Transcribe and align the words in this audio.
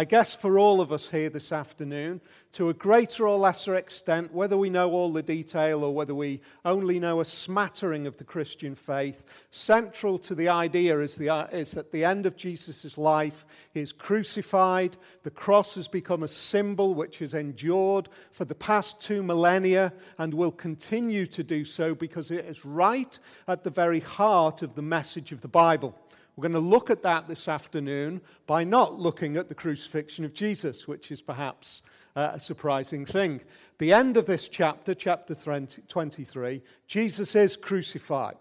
I 0.00 0.04
guess 0.04 0.34
for 0.34 0.58
all 0.58 0.80
of 0.80 0.92
us 0.92 1.10
here 1.10 1.28
this 1.28 1.52
afternoon, 1.52 2.22
to 2.52 2.70
a 2.70 2.74
greater 2.74 3.28
or 3.28 3.36
lesser 3.36 3.74
extent, 3.74 4.32
whether 4.32 4.56
we 4.56 4.70
know 4.70 4.90
all 4.92 5.12
the 5.12 5.22
detail 5.22 5.84
or 5.84 5.94
whether 5.94 6.14
we 6.14 6.40
only 6.64 6.98
know 6.98 7.20
a 7.20 7.24
smattering 7.26 8.06
of 8.06 8.16
the 8.16 8.24
Christian 8.24 8.74
faith, 8.74 9.24
central 9.50 10.18
to 10.20 10.34
the 10.34 10.48
idea 10.48 10.98
is, 11.00 11.16
the, 11.16 11.28
uh, 11.28 11.48
is 11.48 11.74
at 11.74 11.92
the 11.92 12.02
end 12.02 12.24
of 12.24 12.34
Jesus' 12.34 12.96
life, 12.96 13.44
is 13.74 13.92
crucified. 13.92 14.96
The 15.22 15.30
cross 15.30 15.74
has 15.74 15.86
become 15.86 16.22
a 16.22 16.28
symbol 16.28 16.94
which 16.94 17.18
has 17.18 17.34
endured 17.34 18.08
for 18.32 18.46
the 18.46 18.54
past 18.54 19.02
two 19.02 19.22
millennia 19.22 19.92
and 20.16 20.32
will 20.32 20.50
continue 20.50 21.26
to 21.26 21.44
do 21.44 21.62
so 21.62 21.94
because 21.94 22.30
it 22.30 22.46
is 22.46 22.64
right 22.64 23.18
at 23.48 23.64
the 23.64 23.70
very 23.70 24.00
heart 24.00 24.62
of 24.62 24.74
the 24.74 24.80
message 24.80 25.30
of 25.30 25.42
the 25.42 25.48
Bible. 25.48 25.94
We're 26.40 26.48
going 26.48 26.64
to 26.64 26.70
look 26.70 26.88
at 26.88 27.02
that 27.02 27.28
this 27.28 27.48
afternoon 27.48 28.22
by 28.46 28.64
not 28.64 28.98
looking 28.98 29.36
at 29.36 29.50
the 29.50 29.54
crucifixion 29.54 30.24
of 30.24 30.32
Jesus, 30.32 30.88
which 30.88 31.12
is 31.12 31.20
perhaps 31.20 31.82
uh, 32.16 32.30
a 32.32 32.40
surprising 32.40 33.04
thing. 33.04 33.42
The 33.76 33.92
end 33.92 34.16
of 34.16 34.24
this 34.24 34.48
chapter, 34.48 34.94
chapter 34.94 35.34
20, 35.34 35.82
23, 35.82 36.62
Jesus 36.86 37.36
is 37.36 37.58
crucified. 37.58 38.38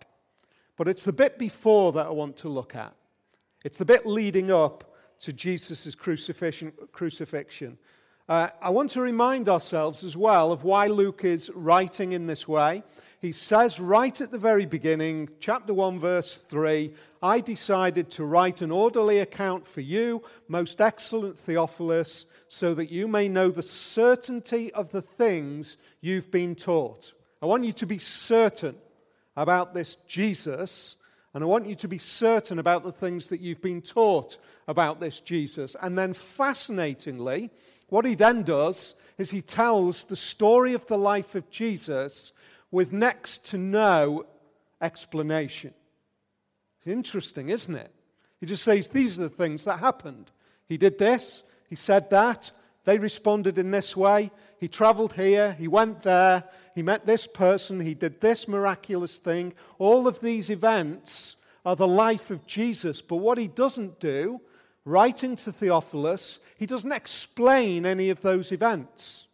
But 0.77 0.87
it's 0.87 1.03
the 1.03 1.11
bit 1.11 1.37
before 1.37 1.91
that 1.91 2.05
I 2.05 2.11
want 2.11 2.37
to 2.37 2.47
look 2.47 2.73
at. 2.73 2.95
It's 3.65 3.77
the 3.77 3.83
bit 3.83 4.05
leading 4.05 4.49
up 4.49 4.95
to 5.19 5.33
Jesus' 5.33 5.93
crucifixion. 5.93 6.71
crucifixion. 6.93 7.77
Uh, 8.29 8.47
I 8.61 8.69
want 8.69 8.91
to 8.91 9.01
remind 9.01 9.49
ourselves 9.49 10.05
as 10.05 10.15
well 10.15 10.53
of 10.53 10.63
why 10.63 10.87
Luke 10.87 11.25
is 11.25 11.51
writing 11.53 12.13
in 12.13 12.27
this 12.27 12.47
way 12.47 12.81
he 13.21 13.33
says 13.33 13.81
right 13.81 14.21
at 14.21 14.31
the 14.31 14.37
very 14.37 14.65
beginning, 14.65 15.29
chapter 15.41 15.73
1, 15.73 15.99
verse 15.99 16.35
3, 16.35 16.93
I 17.21 17.41
decided 17.41 18.09
to 18.11 18.23
write 18.23 18.61
an 18.61 18.71
orderly 18.71 19.19
account 19.19 19.67
for 19.67 19.81
you, 19.81 20.23
most 20.47 20.79
excellent 20.79 21.37
Theophilus, 21.39 22.25
so 22.47 22.73
that 22.73 22.91
you 22.91 23.09
may 23.09 23.27
know 23.27 23.49
the 23.49 23.61
certainty 23.61 24.71
of 24.73 24.91
the 24.91 25.01
things 25.01 25.75
you've 25.99 26.31
been 26.31 26.55
taught. 26.55 27.11
I 27.41 27.45
want 27.45 27.65
you 27.65 27.73
to 27.73 27.85
be 27.85 27.97
certain 27.97 28.75
about 29.35 29.73
this 29.73 29.95
Jesus, 30.07 30.95
and 31.33 31.43
I 31.43 31.47
want 31.47 31.67
you 31.67 31.75
to 31.75 31.87
be 31.89 31.97
certain 31.97 32.57
about 32.57 32.83
the 32.83 32.91
things 32.93 33.27
that 33.27 33.41
you've 33.41 33.61
been 33.61 33.81
taught 33.81 34.37
about 34.67 35.01
this 35.01 35.19
Jesus. 35.19 35.75
And 35.81 35.97
then, 35.97 36.13
fascinatingly, 36.13 37.49
what 37.89 38.05
he 38.05 38.15
then 38.15 38.43
does 38.43 38.95
is 39.17 39.29
he 39.29 39.41
tells 39.41 40.05
the 40.05 40.15
story 40.15 40.73
of 40.73 40.87
the 40.87 40.97
life 40.97 41.35
of 41.35 41.49
Jesus 41.49 42.31
with 42.71 42.93
next 42.93 43.45
to 43.47 43.57
no 43.57 44.25
explanation. 44.81 45.73
It's 46.79 46.87
interesting, 46.87 47.49
isn't 47.49 47.75
it? 47.75 47.93
He 48.39 48.45
just 48.45 48.63
says, 48.63 48.87
These 48.87 49.19
are 49.19 49.23
the 49.23 49.29
things 49.29 49.65
that 49.65 49.79
happened. 49.79 50.31
He 50.67 50.77
did 50.77 50.97
this, 50.97 51.43
he 51.69 51.75
said 51.75 52.09
that, 52.11 52.51
they 52.85 52.97
responded 52.97 53.57
in 53.57 53.71
this 53.71 53.95
way. 53.95 54.31
He 54.59 54.67
traveled 54.67 55.13
here, 55.13 55.53
he 55.53 55.67
went 55.67 56.01
there, 56.01 56.43
he 56.75 56.81
met 56.81 57.05
this 57.05 57.27
person, 57.27 57.79
he 57.79 57.93
did 57.93 58.21
this 58.21 58.47
miraculous 58.47 59.17
thing. 59.17 59.53
All 59.77 60.07
of 60.07 60.19
these 60.19 60.49
events 60.49 61.35
are 61.65 61.75
the 61.75 61.87
life 61.87 62.29
of 62.29 62.45
Jesus. 62.45 63.01
But 63.01 63.17
what 63.17 63.37
he 63.37 63.47
doesn't 63.47 63.99
do, 63.99 64.41
writing 64.85 65.35
to 65.37 65.51
Theophilus, 65.51 66.39
he 66.57 66.65
doesn't 66.65 66.91
explain 66.91 67.85
any 67.85 68.09
of 68.09 68.21
those 68.21 68.51
events. 68.51 69.27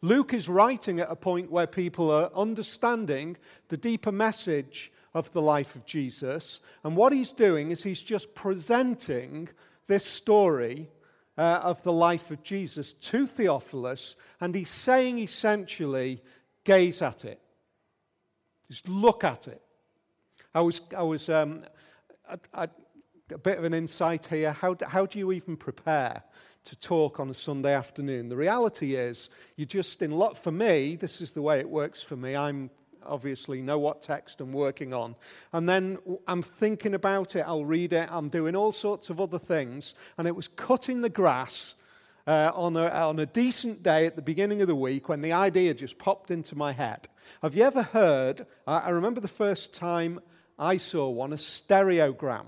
Luke 0.00 0.32
is 0.32 0.48
writing 0.48 1.00
at 1.00 1.10
a 1.10 1.16
point 1.16 1.50
where 1.50 1.66
people 1.66 2.10
are 2.10 2.30
understanding 2.34 3.36
the 3.68 3.76
deeper 3.76 4.12
message 4.12 4.92
of 5.14 5.32
the 5.32 5.42
life 5.42 5.74
of 5.74 5.84
Jesus. 5.84 6.60
And 6.84 6.96
what 6.96 7.12
he's 7.12 7.32
doing 7.32 7.70
is 7.72 7.82
he's 7.82 8.02
just 8.02 8.34
presenting 8.34 9.48
this 9.88 10.04
story 10.04 10.88
uh, 11.36 11.60
of 11.62 11.82
the 11.82 11.92
life 11.92 12.30
of 12.30 12.42
Jesus 12.42 12.92
to 12.92 13.26
Theophilus. 13.26 14.14
And 14.40 14.54
he's 14.54 14.70
saying 14.70 15.18
essentially, 15.18 16.22
gaze 16.64 17.02
at 17.02 17.24
it. 17.24 17.40
Just 18.70 18.88
look 18.88 19.24
at 19.24 19.48
it. 19.48 19.62
I 20.54 20.60
was, 20.60 20.80
I 20.96 21.02
was 21.02 21.28
um, 21.28 21.64
I, 22.28 22.36
I, 22.62 22.68
a 23.32 23.38
bit 23.38 23.58
of 23.58 23.64
an 23.64 23.74
insight 23.74 24.26
here. 24.26 24.52
How, 24.52 24.76
how 24.86 25.06
do 25.06 25.18
you 25.18 25.32
even 25.32 25.56
prepare 25.56 26.22
to 26.68 26.76
talk 26.76 27.18
on 27.18 27.30
a 27.30 27.34
Sunday 27.34 27.74
afternoon. 27.74 28.28
The 28.28 28.36
reality 28.36 28.94
is, 28.94 29.30
you 29.56 29.64
just 29.64 30.02
in 30.02 30.10
lot 30.10 30.36
for 30.36 30.52
me, 30.52 30.96
this 30.96 31.22
is 31.22 31.32
the 31.32 31.40
way 31.40 31.60
it 31.60 31.68
works 31.68 32.02
for 32.02 32.14
me. 32.14 32.36
I'm 32.36 32.70
obviously 33.06 33.62
know 33.62 33.78
what 33.78 34.02
text 34.02 34.38
I'm 34.42 34.52
working 34.52 34.92
on. 34.92 35.16
And 35.54 35.66
then 35.66 35.98
I'm 36.26 36.42
thinking 36.42 36.92
about 36.92 37.36
it, 37.36 37.44
I'll 37.46 37.64
read 37.64 37.94
it, 37.94 38.10
I'm 38.12 38.28
doing 38.28 38.54
all 38.54 38.72
sorts 38.72 39.08
of 39.08 39.18
other 39.18 39.38
things. 39.38 39.94
And 40.18 40.28
it 40.28 40.36
was 40.36 40.48
cutting 40.48 41.00
the 41.00 41.08
grass 41.08 41.74
uh, 42.26 42.52
on, 42.54 42.76
a, 42.76 42.88
on 42.88 43.18
a 43.18 43.24
decent 43.24 43.82
day 43.82 44.04
at 44.04 44.16
the 44.16 44.22
beginning 44.22 44.60
of 44.60 44.68
the 44.68 44.76
week 44.76 45.08
when 45.08 45.22
the 45.22 45.32
idea 45.32 45.72
just 45.72 45.96
popped 45.96 46.30
into 46.30 46.54
my 46.54 46.72
head. 46.72 47.08
Have 47.40 47.54
you 47.54 47.62
ever 47.62 47.82
heard? 47.82 48.46
I, 48.66 48.78
I 48.80 48.88
remember 48.90 49.20
the 49.22 49.28
first 49.28 49.72
time 49.72 50.20
I 50.58 50.76
saw 50.76 51.08
one, 51.08 51.32
a 51.32 51.36
stereogram. 51.36 52.44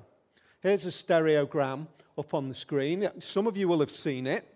Here's 0.61 0.85
a 0.85 0.91
stereogram 0.91 1.87
up 2.21 2.35
on 2.35 2.49
the 2.49 2.55
screen. 2.55 3.11
Some 3.19 3.47
of 3.47 3.57
you 3.57 3.67
will 3.67 3.81
have 3.81 3.91
seen 3.91 4.27
it. 4.27 4.47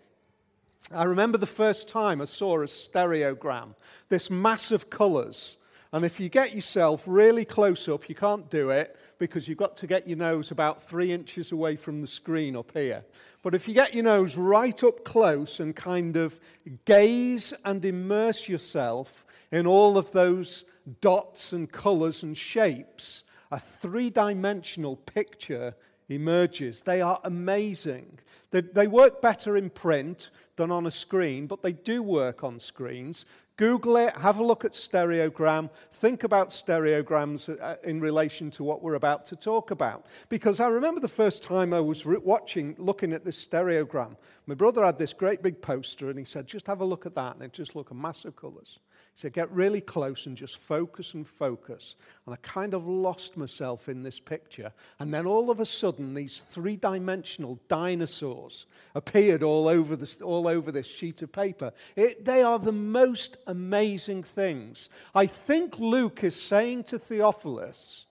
I 0.91 1.03
remember 1.03 1.39
the 1.39 1.47
first 1.47 1.89
time 1.89 2.21
I 2.21 2.25
saw 2.25 2.61
a 2.61 2.65
stereogram, 2.67 3.73
this 4.07 4.29
mass 4.29 4.71
of 4.71 4.89
colours. 4.89 5.57
And 5.91 6.05
if 6.05 6.19
you 6.19 6.29
get 6.29 6.53
yourself 6.53 7.03
really 7.07 7.43
close 7.43 7.89
up, 7.89 8.07
you 8.07 8.15
can't 8.15 8.49
do 8.51 8.69
it 8.69 8.95
because 9.17 9.47
you've 9.47 9.57
got 9.57 9.75
to 9.77 9.87
get 9.87 10.07
your 10.07 10.17
nose 10.17 10.51
about 10.51 10.83
three 10.83 11.11
inches 11.11 11.51
away 11.51 11.75
from 11.75 12.01
the 12.01 12.07
screen 12.07 12.55
up 12.55 12.71
here. 12.73 13.03
But 13.41 13.55
if 13.55 13.67
you 13.67 13.73
get 13.73 13.95
your 13.95 14.03
nose 14.03 14.37
right 14.37 14.83
up 14.83 15.03
close 15.03 15.59
and 15.59 15.75
kind 15.75 16.17
of 16.17 16.39
gaze 16.85 17.51
and 17.63 17.83
immerse 17.83 18.47
yourself 18.47 19.25
in 19.51 19.65
all 19.65 19.97
of 19.97 20.11
those 20.11 20.65
dots 21.01 21.51
and 21.51 21.71
colours 21.71 22.21
and 22.21 22.37
shapes, 22.37 23.23
a 23.51 23.59
three 23.59 24.11
dimensional 24.11 24.97
picture 24.97 25.73
emerges. 26.09 26.81
They 26.81 27.01
are 27.01 27.19
amazing. 27.23 28.19
They, 28.51 28.61
they, 28.61 28.87
work 28.87 29.21
better 29.21 29.57
in 29.57 29.69
print 29.69 30.29
than 30.55 30.71
on 30.71 30.85
a 30.85 30.91
screen, 30.91 31.47
but 31.47 31.61
they 31.61 31.73
do 31.73 32.03
work 32.03 32.43
on 32.43 32.59
screens. 32.59 33.25
Google 33.57 33.97
it, 33.97 34.15
have 34.17 34.37
a 34.37 34.43
look 34.43 34.65
at 34.65 34.73
stereogram, 34.73 35.69
think 35.93 36.23
about 36.25 36.49
stereograms 36.49 37.49
uh, 37.61 37.75
in 37.85 38.01
relation 38.01 38.51
to 38.51 38.63
what 38.63 38.83
we're 38.83 38.95
about 38.95 39.25
to 39.27 39.35
talk 39.35 39.71
about. 39.71 40.05
Because 40.27 40.59
I 40.59 40.67
remember 40.67 40.99
the 40.99 41.07
first 41.07 41.41
time 41.41 41.73
I 41.73 41.79
was 41.79 42.05
watching, 42.05 42.75
looking 42.77 43.13
at 43.13 43.23
this 43.23 43.45
stereogram, 43.45 44.17
my 44.45 44.55
brother 44.55 44.83
had 44.83 44.97
this 44.97 45.13
great 45.13 45.41
big 45.41 45.61
poster 45.61 46.09
and 46.09 46.19
he 46.19 46.25
said, 46.25 46.47
just 46.47 46.67
have 46.67 46.81
a 46.81 46.85
look 46.85 47.05
at 47.05 47.15
that, 47.15 47.35
and 47.35 47.43
it 47.43 47.53
just 47.53 47.75
looked 47.75 47.91
a 47.91 47.95
mass 47.95 48.25
of 48.25 48.35
colours. 48.35 48.79
Said, 49.17 49.31
get 49.31 49.49
really 49.51 49.79
close 49.79 50.25
and 50.25 50.35
just 50.35 50.57
focus 50.57 51.13
and 51.13 51.25
focus. 51.25 51.95
And 52.25 52.33
I 52.33 52.37
kind 52.41 52.73
of 52.73 52.85
lost 52.85 53.37
myself 53.37 53.87
in 53.87 54.03
this 54.03 54.19
picture. 54.19 54.73
And 54.99 55.13
then 55.13 55.25
all 55.25 55.49
of 55.49 55.61
a 55.61 55.65
sudden, 55.65 56.13
these 56.13 56.39
three 56.49 56.75
dimensional 56.75 57.57
dinosaurs 57.69 58.65
appeared 58.93 59.41
all 59.41 59.69
over, 59.69 59.95
this, 59.95 60.21
all 60.21 60.49
over 60.49 60.69
this 60.69 60.85
sheet 60.85 61.21
of 61.21 61.31
paper. 61.31 61.71
It, 61.95 62.25
they 62.25 62.43
are 62.43 62.59
the 62.59 62.73
most 62.73 63.37
amazing 63.47 64.23
things. 64.23 64.89
I 65.13 65.27
think 65.27 65.79
Luke 65.79 66.25
is 66.25 66.35
saying 66.35 66.83
to 66.85 66.99
Theophilus, 66.99 68.07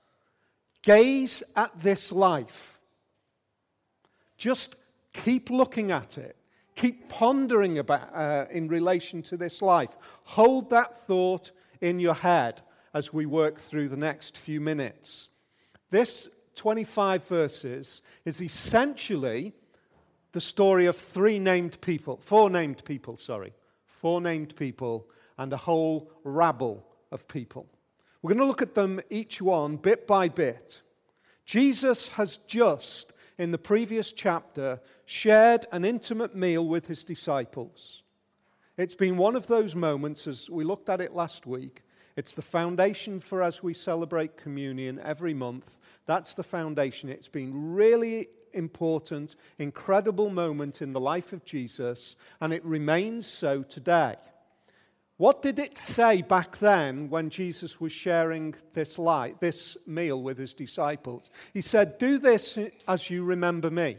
gaze 0.81 1.43
at 1.55 1.83
this 1.83 2.13
life. 2.13 2.79
Just 4.39 4.77
keep 5.13 5.51
looking 5.51 5.91
at 5.91 6.17
it. 6.17 6.37
Keep 6.75 7.09
pondering 7.09 7.79
about 7.79 8.15
uh, 8.15 8.47
in 8.51 8.69
relation 8.69 9.23
to 9.23 9.37
this 9.37 9.63
life. 9.63 9.97
Hold 10.25 10.71
that 10.71 11.07
thought 11.07 11.51
in 11.81 12.01
your 12.01 12.15
head 12.15 12.63
as 12.93 13.13
we 13.13 13.27
work 13.27 13.61
through 13.61 13.89
the 13.89 13.97
next 13.97 14.39
few 14.39 14.61
minutes. 14.61 15.29
This 15.91 16.29
25 16.57 17.27
verses 17.27 18.03
is 18.25 18.41
essentially 18.41 19.53
the 20.33 20.41
story 20.41 20.87
of 20.87 20.97
three 20.97 21.39
named 21.39 21.81
people, 21.81 22.17
four 22.17 22.51
named 22.51 22.85
people, 22.85 23.17
sorry, 23.17 23.53
four 23.87 24.21
named 24.21 24.57
people 24.57 25.09
and 25.39 25.53
a 25.53 25.57
whole 25.57 26.11
rabble 26.25 26.85
of 27.11 27.27
people. 27.29 27.67
We're 28.21 28.31
going 28.31 28.41
to 28.41 28.47
look 28.47 28.63
at 28.63 28.75
them 28.75 29.01
each 29.11 29.41
one 29.41 29.77
bit 29.77 30.07
by 30.07 30.29
bit. 30.29 30.83
Jesus 31.45 32.09
has 32.09 32.39
just, 32.49 33.13
in 33.39 33.51
the 33.51 33.59
previous 33.59 34.13
chapter, 34.13 34.81
shared 35.07 35.67
an 35.73 35.85
intimate 35.85 36.35
meal 36.35 36.67
with 36.67 36.87
his 36.87 37.05
disciples. 37.05 38.03
It's 38.77 38.95
been 38.95 39.17
one 39.17 39.37
of 39.37 39.47
those 39.47 39.75
moments, 39.75 40.27
as 40.27 40.51
we 40.51 40.65
looked 40.65 40.89
at 40.89 41.01
it 41.01 41.15
last 41.15 41.47
week. 41.47 41.83
It's 42.17 42.33
the 42.33 42.43
foundation 42.43 43.21
for 43.21 43.43
as 43.43 43.63
we 43.63 43.75
celebrate 43.75 44.37
communion 44.37 45.01
every 45.03 45.35
month. 45.35 45.81
That's 46.07 46.35
the 46.35 46.43
foundation. 46.43 47.09
It's 47.09 47.29
been 47.29 47.75
really 47.75 48.29
important, 48.53 49.35
incredible 49.59 50.31
moment 50.31 50.81
in 50.81 50.93
the 50.93 51.01
life 51.01 51.33
of 51.33 51.45
Jesus, 51.45 52.17
and 52.41 52.53
it 52.53 52.65
remains 52.65 53.27
so 53.27 53.63
today. 53.63 54.17
What 55.17 55.43
did 55.43 55.61
it 55.61 55.77
say 55.77 56.23
back 56.23 56.59
then 56.59 57.09
when 57.09 57.31
Jesus 57.31 57.81
was 57.81 57.93
sharing 57.93 58.55
this, 58.73 58.99
light, 58.99 59.41
this 59.41 59.77
meal 59.87 60.21
with 60.21 60.39
his 60.39 60.55
disciples? 60.55 61.31
He 61.53 61.61
said, 61.61 61.99
Do 61.99 62.19
this 62.19 62.59
as 62.89 63.11
you 63.11 63.23
remember 63.23 63.71
me. 63.71 63.99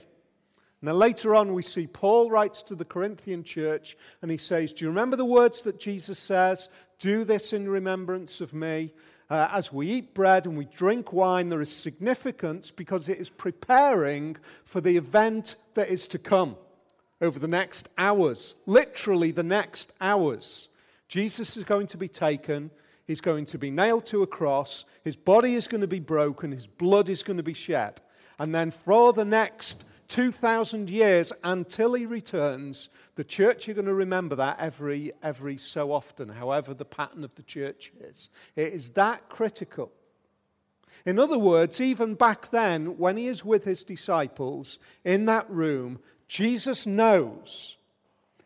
Then 0.81 0.99
later 0.99 1.33
on, 1.33 1.53
we 1.53 1.63
see 1.63 1.87
Paul 1.87 2.29
writes 2.29 2.61
to 2.63 2.75
the 2.75 2.85
Corinthian 2.85 3.43
church 3.43 3.97
and 4.21 4.29
he 4.29 4.37
says, 4.37 4.73
Do 4.73 4.83
you 4.83 4.89
remember 4.89 5.15
the 5.15 5.25
words 5.25 5.61
that 5.61 5.79
Jesus 5.79 6.19
says? 6.19 6.67
Do 6.99 7.23
this 7.23 7.53
in 7.53 7.69
remembrance 7.69 8.41
of 8.41 8.53
me. 8.53 8.93
Uh, 9.29 9.47
as 9.51 9.73
we 9.73 9.87
eat 9.87 10.13
bread 10.13 10.45
and 10.45 10.57
we 10.57 10.65
drink 10.65 11.11
wine, 11.11 11.49
there 11.49 11.61
is 11.61 11.71
significance 11.71 12.71
because 12.71 13.09
it 13.09 13.17
is 13.17 13.29
preparing 13.29 14.35
for 14.65 14.81
the 14.81 14.97
event 14.97 15.55
that 15.73 15.89
is 15.89 16.07
to 16.07 16.19
come 16.19 16.57
over 17.21 17.39
the 17.39 17.47
next 17.47 17.89
hours, 17.97 18.53
literally 18.65 19.31
the 19.31 19.43
next 19.43 19.93
hours. 19.99 20.67
Jesus 21.07 21.57
is 21.57 21.63
going 21.63 21.87
to 21.87 21.97
be 21.97 22.07
taken, 22.07 22.71
he's 23.05 23.21
going 23.21 23.45
to 23.47 23.57
be 23.57 23.71
nailed 23.71 24.05
to 24.07 24.23
a 24.23 24.27
cross, 24.27 24.85
his 25.03 25.15
body 25.15 25.55
is 25.55 25.67
going 25.67 25.81
to 25.81 25.87
be 25.87 25.99
broken, 25.99 26.51
his 26.51 26.67
blood 26.67 27.09
is 27.09 27.23
going 27.23 27.37
to 27.37 27.43
be 27.43 27.53
shed. 27.53 28.01
And 28.39 28.53
then 28.53 28.71
for 28.71 29.13
the 29.13 29.25
next 29.25 29.85
2,000 30.07 30.89
years 30.89 31.31
until 31.43 31.93
he 31.93 32.05
returns, 32.05 32.89
the 33.15 33.23
church 33.23 33.69
are 33.69 33.73
going 33.73 33.85
to 33.85 33.93
remember 33.93 34.35
that 34.35 34.59
every, 34.59 35.13
every 35.23 35.57
so 35.57 35.91
often, 35.91 36.29
however 36.29 36.73
the 36.73 36.85
pattern 36.85 37.23
of 37.23 37.33
the 37.35 37.43
church 37.43 37.91
is. 37.99 38.29
It 38.55 38.73
is 38.73 38.89
that 38.91 39.29
critical. 39.29 39.91
In 41.05 41.19
other 41.19 41.37
words, 41.37 41.79
even 41.79 42.15
back 42.15 42.49
then, 42.51 42.97
when 42.97 43.17
he 43.17 43.27
is 43.27 43.45
with 43.45 43.63
his 43.63 43.83
disciples 43.83 44.79
in 45.03 45.25
that 45.25 45.49
room, 45.49 45.99
Jesus 46.27 46.87
knows 46.87 47.77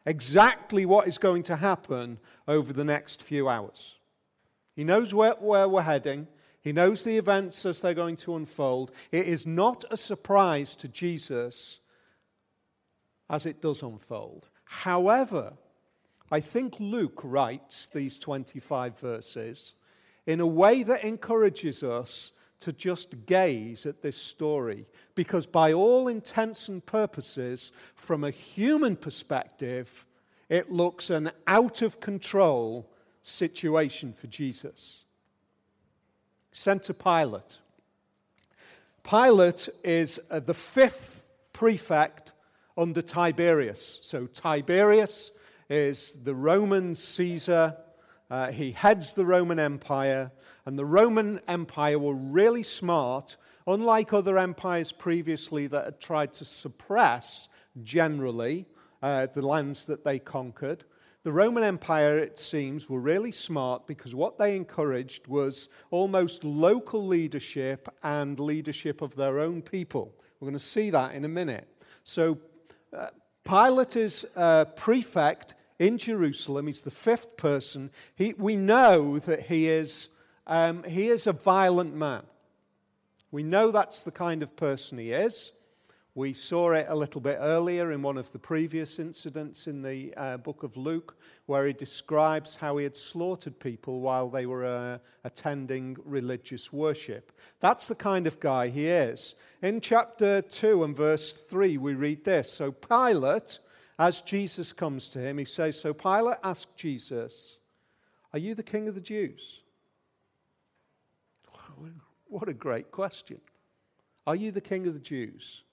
exactly 0.10 0.88
what 0.88 1.08
is 1.08 1.20
going 1.20 1.44
to 1.44 1.56
happen 1.56 2.18
over 2.48 2.74
the 2.74 2.84
next 2.84 3.22
few 3.22 3.48
hours. 3.48 3.94
He 4.76 4.84
knows 4.84 5.14
where, 5.14 5.34
where 5.34 5.70
we're 5.70 5.84
heading. 5.84 6.28
He 6.62 6.74
knows 6.74 7.04
the 7.04 7.18
events 7.18 7.64
as 7.64 7.80
they're 7.80 7.94
going 7.94 8.16
to 8.18 8.36
unfold. 8.36 8.92
It 9.12 9.28
is 9.28 9.46
not 9.46 9.86
a 9.92 9.98
surprise 9.98 10.76
to 10.78 10.88
Jesus 10.88 11.80
as 13.30 13.46
it 13.46 13.62
does 13.62 13.84
unfold. 13.84 14.50
However, 14.64 15.54
I 16.32 16.40
think 16.40 16.80
Luke 16.80 17.22
writes 17.24 17.88
these 17.94 18.18
25 18.18 18.98
verses 18.98 19.76
in 20.26 20.40
a 20.40 20.48
way 20.48 20.82
that 20.82 21.04
encourages 21.04 21.84
us 21.84 22.32
to 22.62 22.74
just 22.74 23.26
gaze 23.26 23.86
at 23.86 24.02
this 24.02 24.18
story 24.18 24.86
because, 25.16 25.46
by 25.46 25.74
all 25.74 26.08
intents 26.08 26.68
and 26.68 26.86
purposes, 26.86 27.72
from 27.96 28.24
a 28.24 28.32
human 28.32 28.96
perspective, 28.96 30.06
it 30.50 30.72
looks 30.72 31.10
an 31.10 31.32
out 31.48 31.82
of 31.82 32.00
control 32.00 32.90
situation 33.22 34.14
for 34.14 34.28
Jesus. 34.28 35.04
Sent 36.52 36.84
to 36.84 36.94
Pilate. 36.94 37.60
Pilate 39.04 39.70
is 39.84 40.20
uh, 40.30 40.40
the 40.40 40.54
fifth 40.54 41.26
prefect 41.54 42.34
under 42.78 43.02
Tiberius. 43.02 44.00
So, 44.04 44.26
Tiberius 44.28 45.32
is 45.70 46.14
the 46.24 46.36
Roman 46.36 46.96
Caesar. 46.96 47.78
Uh, 48.30 48.52
he 48.52 48.72
heads 48.72 49.14
the 49.14 49.26
Roman 49.26 49.60
Empire. 49.60 50.32
And 50.66 50.78
the 50.78 50.86
Roman 50.86 51.40
Empire 51.48 51.98
were 51.98 52.14
really 52.14 52.64
smart, 52.64 53.38
unlike 53.66 54.14
other 54.14 54.38
empires 54.38 54.92
previously 54.92 55.68
that 55.68 55.86
had 55.86 56.00
tried 56.00 56.34
to 56.34 56.46
suppress 56.46 57.50
generally 57.84 58.68
uh, 59.02 59.28
the 59.28 59.42
lands 59.42 59.86
that 59.86 60.04
they 60.04 60.20
conquered. 60.20 60.84
The 61.24 61.32
Roman 61.32 61.64
Empire, 61.64 62.18
it 62.18 62.40
seems, 62.40 62.90
were 62.90 63.00
really 63.00 63.32
smart 63.32 63.88
because 63.88 64.16
what 64.16 64.38
they 64.38 64.56
encouraged 64.56 65.28
was 65.28 65.68
almost 65.92 66.44
local 66.44 67.06
leadership 67.06 67.90
and 68.04 68.40
leadership 68.40 69.02
of 69.02 69.16
their 69.16 69.40
own 69.40 69.62
people. 69.62 70.16
We're 70.40 70.48
going 70.48 70.60
to 70.60 70.64
see 70.64 70.92
that 70.92 71.16
in 71.16 71.26
a 71.26 71.30
minute. 71.30 71.68
So, 72.04 72.38
uh, 72.96 73.08
Pilate 73.44 73.96
is 73.96 74.26
uh, 74.36 74.66
prefect 74.66 75.56
in 75.80 75.98
Jerusalem. 75.98 76.68
He's 76.68 76.82
the 76.82 76.92
fifth 76.92 77.38
person. 77.38 77.90
He, 78.16 78.34
we 78.38 78.56
know 78.56 79.18
that 79.20 79.44
he 79.44 79.68
is 79.68 80.10
um, 80.46 80.84
he 80.84 81.10
is 81.10 81.28
a 81.28 81.34
violent 81.34 81.96
man. 81.96 82.24
We 83.32 83.44
know 83.44 83.70
that's 83.72 84.04
the 84.04 84.12
kind 84.12 84.42
of 84.42 84.56
person 84.56 84.98
he 84.98 85.12
is. 85.12 85.52
We 86.16 86.34
saw 86.34 86.72
it 86.72 86.88
a 86.90 86.96
little 86.96 87.22
bit 87.22 87.38
earlier 87.40 87.92
in 87.92 88.02
one 88.02 88.18
of 88.18 88.32
the 88.32 88.40
previous 88.40 88.98
incidents 88.98 89.68
in 89.68 89.84
the 89.84 90.12
uh, 90.18 90.38
book 90.38 90.64
of 90.64 90.76
Luke, 90.76 91.16
where 91.46 91.68
he 91.68 91.74
describes 91.74 92.56
how 92.56 92.78
he 92.78 92.84
had 92.84 92.98
slaughtered 92.98 93.60
people 93.60 94.02
while 94.02 94.28
they 94.28 94.48
were 94.48 94.66
uh, 94.66 94.98
attending 95.24 95.96
religious 96.04 96.74
worship. 96.74 97.32
That's 97.60 97.88
the 97.88 97.96
kind 97.96 98.26
of 98.26 98.40
guy 98.40 98.70
he 98.70 98.88
is. 98.88 99.36
In 99.62 99.80
chapter 99.82 100.42
2 100.42 100.84
and 100.84 100.98
verse 100.98 101.32
3, 101.32 101.78
we 101.78 101.94
read 101.94 102.26
this 102.26 102.52
So 102.52 102.72
Pilate, 102.72 103.60
as 104.00 104.22
Jesus 104.22 104.72
comes 104.72 105.10
to 105.10 105.20
him, 105.20 105.38
he 105.38 105.46
says, 105.46 105.80
So 105.80 105.94
Pilate 105.94 106.38
asked 106.42 106.76
Jesus, 106.78 107.58
Are 108.32 108.40
you 108.40 108.56
the 108.56 108.64
king 108.64 108.88
of 108.88 108.96
the 108.96 109.02
Jews? 109.02 109.62
What 112.32 112.48
a 112.48 112.54
great 112.54 112.92
question. 112.92 113.42
Are 114.28 114.36
you 114.36 114.52
the 114.52 114.62
king 114.62 114.86
of 114.86 114.94
the 114.94 115.00
Jews? 115.00 115.64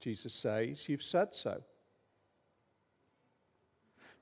Jesus 0.00 0.32
says, 0.32 0.88
You've 0.88 1.02
said 1.02 1.34
so. 1.34 1.60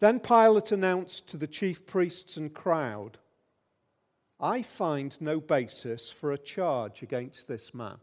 Then 0.00 0.18
Pilate 0.18 0.72
announced 0.72 1.28
to 1.28 1.36
the 1.36 1.46
chief 1.46 1.86
priests 1.86 2.38
and 2.38 2.52
crowd, 2.52 3.18
I 4.40 4.62
find 4.62 5.14
no 5.20 5.40
basis 5.40 6.10
for 6.10 6.32
a 6.32 6.38
charge 6.38 7.02
against 7.02 7.48
this 7.48 7.74
man. 7.74 7.98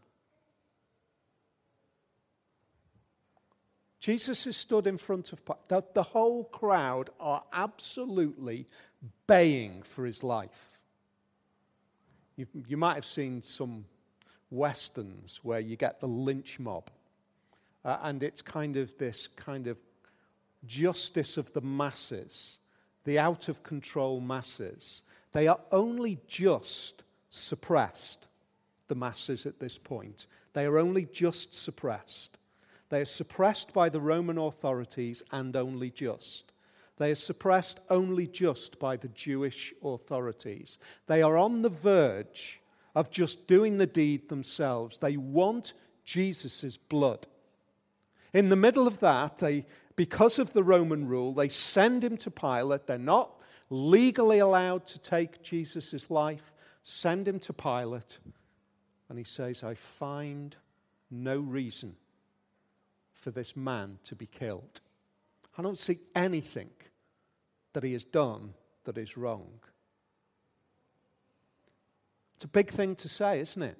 Jesus 4.04 4.46
is 4.46 4.58
stood 4.58 4.86
in 4.86 4.98
front 4.98 5.32
of 5.32 5.40
the, 5.68 5.82
the 5.94 6.02
whole 6.02 6.44
crowd 6.44 7.08
are 7.18 7.42
absolutely 7.54 8.66
baying 9.26 9.82
for 9.82 10.04
his 10.04 10.22
life. 10.22 10.78
You, 12.36 12.46
you 12.68 12.76
might 12.76 12.96
have 12.96 13.06
seen 13.06 13.40
some 13.40 13.86
westerns 14.50 15.40
where 15.42 15.58
you 15.58 15.76
get 15.76 16.00
the 16.00 16.06
lynch 16.06 16.60
mob. 16.60 16.90
Uh, 17.82 17.96
and 18.02 18.22
it's 18.22 18.42
kind 18.42 18.76
of 18.76 18.94
this 18.98 19.30
kind 19.36 19.68
of 19.68 19.78
justice 20.66 21.38
of 21.38 21.50
the 21.54 21.62
masses, 21.62 22.58
the 23.04 23.18
out 23.18 23.48
of 23.48 23.62
control 23.62 24.20
masses. 24.20 25.00
They 25.32 25.48
are 25.48 25.60
only 25.72 26.18
just 26.28 27.04
suppressed, 27.30 28.28
the 28.88 28.96
masses 28.96 29.46
at 29.46 29.60
this 29.60 29.78
point. 29.78 30.26
They 30.52 30.66
are 30.66 30.78
only 30.78 31.06
just 31.06 31.54
suppressed. 31.54 32.36
They 32.94 33.00
are 33.00 33.06
suppressed 33.06 33.72
by 33.72 33.88
the 33.88 34.00
Roman 34.00 34.38
authorities 34.38 35.20
and 35.32 35.56
only 35.56 35.90
just. 35.90 36.52
They 36.96 37.10
are 37.10 37.16
suppressed 37.16 37.80
only 37.90 38.28
just 38.28 38.78
by 38.78 38.96
the 38.96 39.08
Jewish 39.08 39.74
authorities. 39.82 40.78
They 41.08 41.20
are 41.20 41.36
on 41.36 41.62
the 41.62 41.70
verge 41.70 42.60
of 42.94 43.10
just 43.10 43.48
doing 43.48 43.78
the 43.78 43.86
deed 43.88 44.28
themselves. 44.28 44.98
They 44.98 45.16
want 45.16 45.72
Jesus' 46.04 46.76
blood. 46.76 47.26
In 48.32 48.48
the 48.48 48.54
middle 48.54 48.86
of 48.86 49.00
that, 49.00 49.38
they, 49.38 49.66
because 49.96 50.38
of 50.38 50.52
the 50.52 50.62
Roman 50.62 51.08
rule, 51.08 51.34
they 51.34 51.48
send 51.48 52.04
him 52.04 52.16
to 52.18 52.30
Pilate. 52.30 52.86
They're 52.86 52.96
not 52.96 53.40
legally 53.70 54.38
allowed 54.38 54.86
to 54.86 55.00
take 55.00 55.42
Jesus' 55.42 56.12
life. 56.12 56.52
Send 56.84 57.26
him 57.26 57.40
to 57.40 57.52
Pilate. 57.52 58.18
And 59.08 59.18
he 59.18 59.24
says, 59.24 59.64
I 59.64 59.74
find 59.74 60.54
no 61.10 61.40
reason 61.40 61.96
for 63.24 63.30
this 63.30 63.56
man 63.56 63.98
to 64.04 64.14
be 64.14 64.26
killed. 64.26 64.82
I 65.56 65.62
don't 65.62 65.78
see 65.78 65.98
anything 66.14 66.68
that 67.72 67.82
he 67.82 67.94
has 67.94 68.04
done 68.04 68.52
that 68.84 68.98
is 68.98 69.16
wrong. 69.16 69.48
It's 72.36 72.44
a 72.44 72.48
big 72.48 72.70
thing 72.70 72.96
to 72.96 73.08
say, 73.08 73.40
isn't 73.40 73.62
it? 73.62 73.78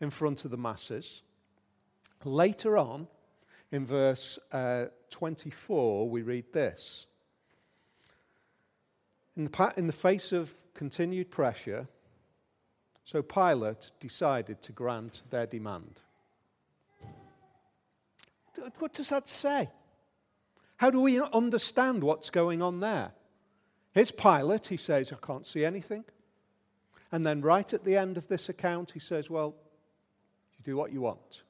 In 0.00 0.10
front 0.10 0.44
of 0.44 0.52
the 0.52 0.56
masses. 0.56 1.22
Later 2.24 2.78
on, 2.78 3.08
in 3.72 3.84
verse 3.84 4.38
uh, 4.52 4.84
24, 5.10 6.08
we 6.08 6.22
read 6.22 6.52
this. 6.52 7.06
In 9.36 9.46
the, 9.46 9.74
in 9.76 9.88
the 9.88 9.92
face 9.92 10.30
of 10.30 10.54
continued 10.74 11.32
pressure, 11.32 11.88
so 13.04 13.22
Pilate 13.22 13.90
decided 13.98 14.62
to 14.62 14.70
grant 14.70 15.22
their 15.30 15.46
demand. 15.46 16.00
What 18.78 18.92
does 18.92 19.08
that 19.08 19.28
say? 19.28 19.70
How 20.76 20.90
do 20.90 21.00
we 21.00 21.20
understand 21.20 22.02
what's 22.02 22.30
going 22.30 22.60
on 22.60 22.80
there? 22.80 23.12
Here's 23.92 24.10
Pilate. 24.10 24.66
He 24.66 24.76
says, 24.76 25.12
I 25.12 25.24
can't 25.24 25.46
see 25.46 25.64
anything. 25.64 26.04
And 27.10 27.24
then, 27.24 27.42
right 27.42 27.72
at 27.72 27.84
the 27.84 27.96
end 27.96 28.16
of 28.16 28.26
this 28.28 28.48
account, 28.48 28.90
he 28.92 28.98
says, 28.98 29.28
Well, 29.28 29.54
you 30.56 30.64
do 30.64 30.76
what 30.76 30.92
you 30.92 31.02
want. 31.02 31.42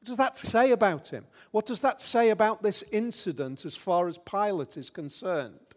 What 0.00 0.06
does 0.06 0.16
that 0.16 0.38
say 0.38 0.70
about 0.70 1.08
him? 1.08 1.26
What 1.50 1.66
does 1.66 1.80
that 1.80 2.00
say 2.00 2.30
about 2.30 2.62
this 2.62 2.84
incident 2.92 3.64
as 3.64 3.74
far 3.74 4.06
as 4.06 4.16
Pilate 4.18 4.76
is 4.76 4.90
concerned? 4.90 5.67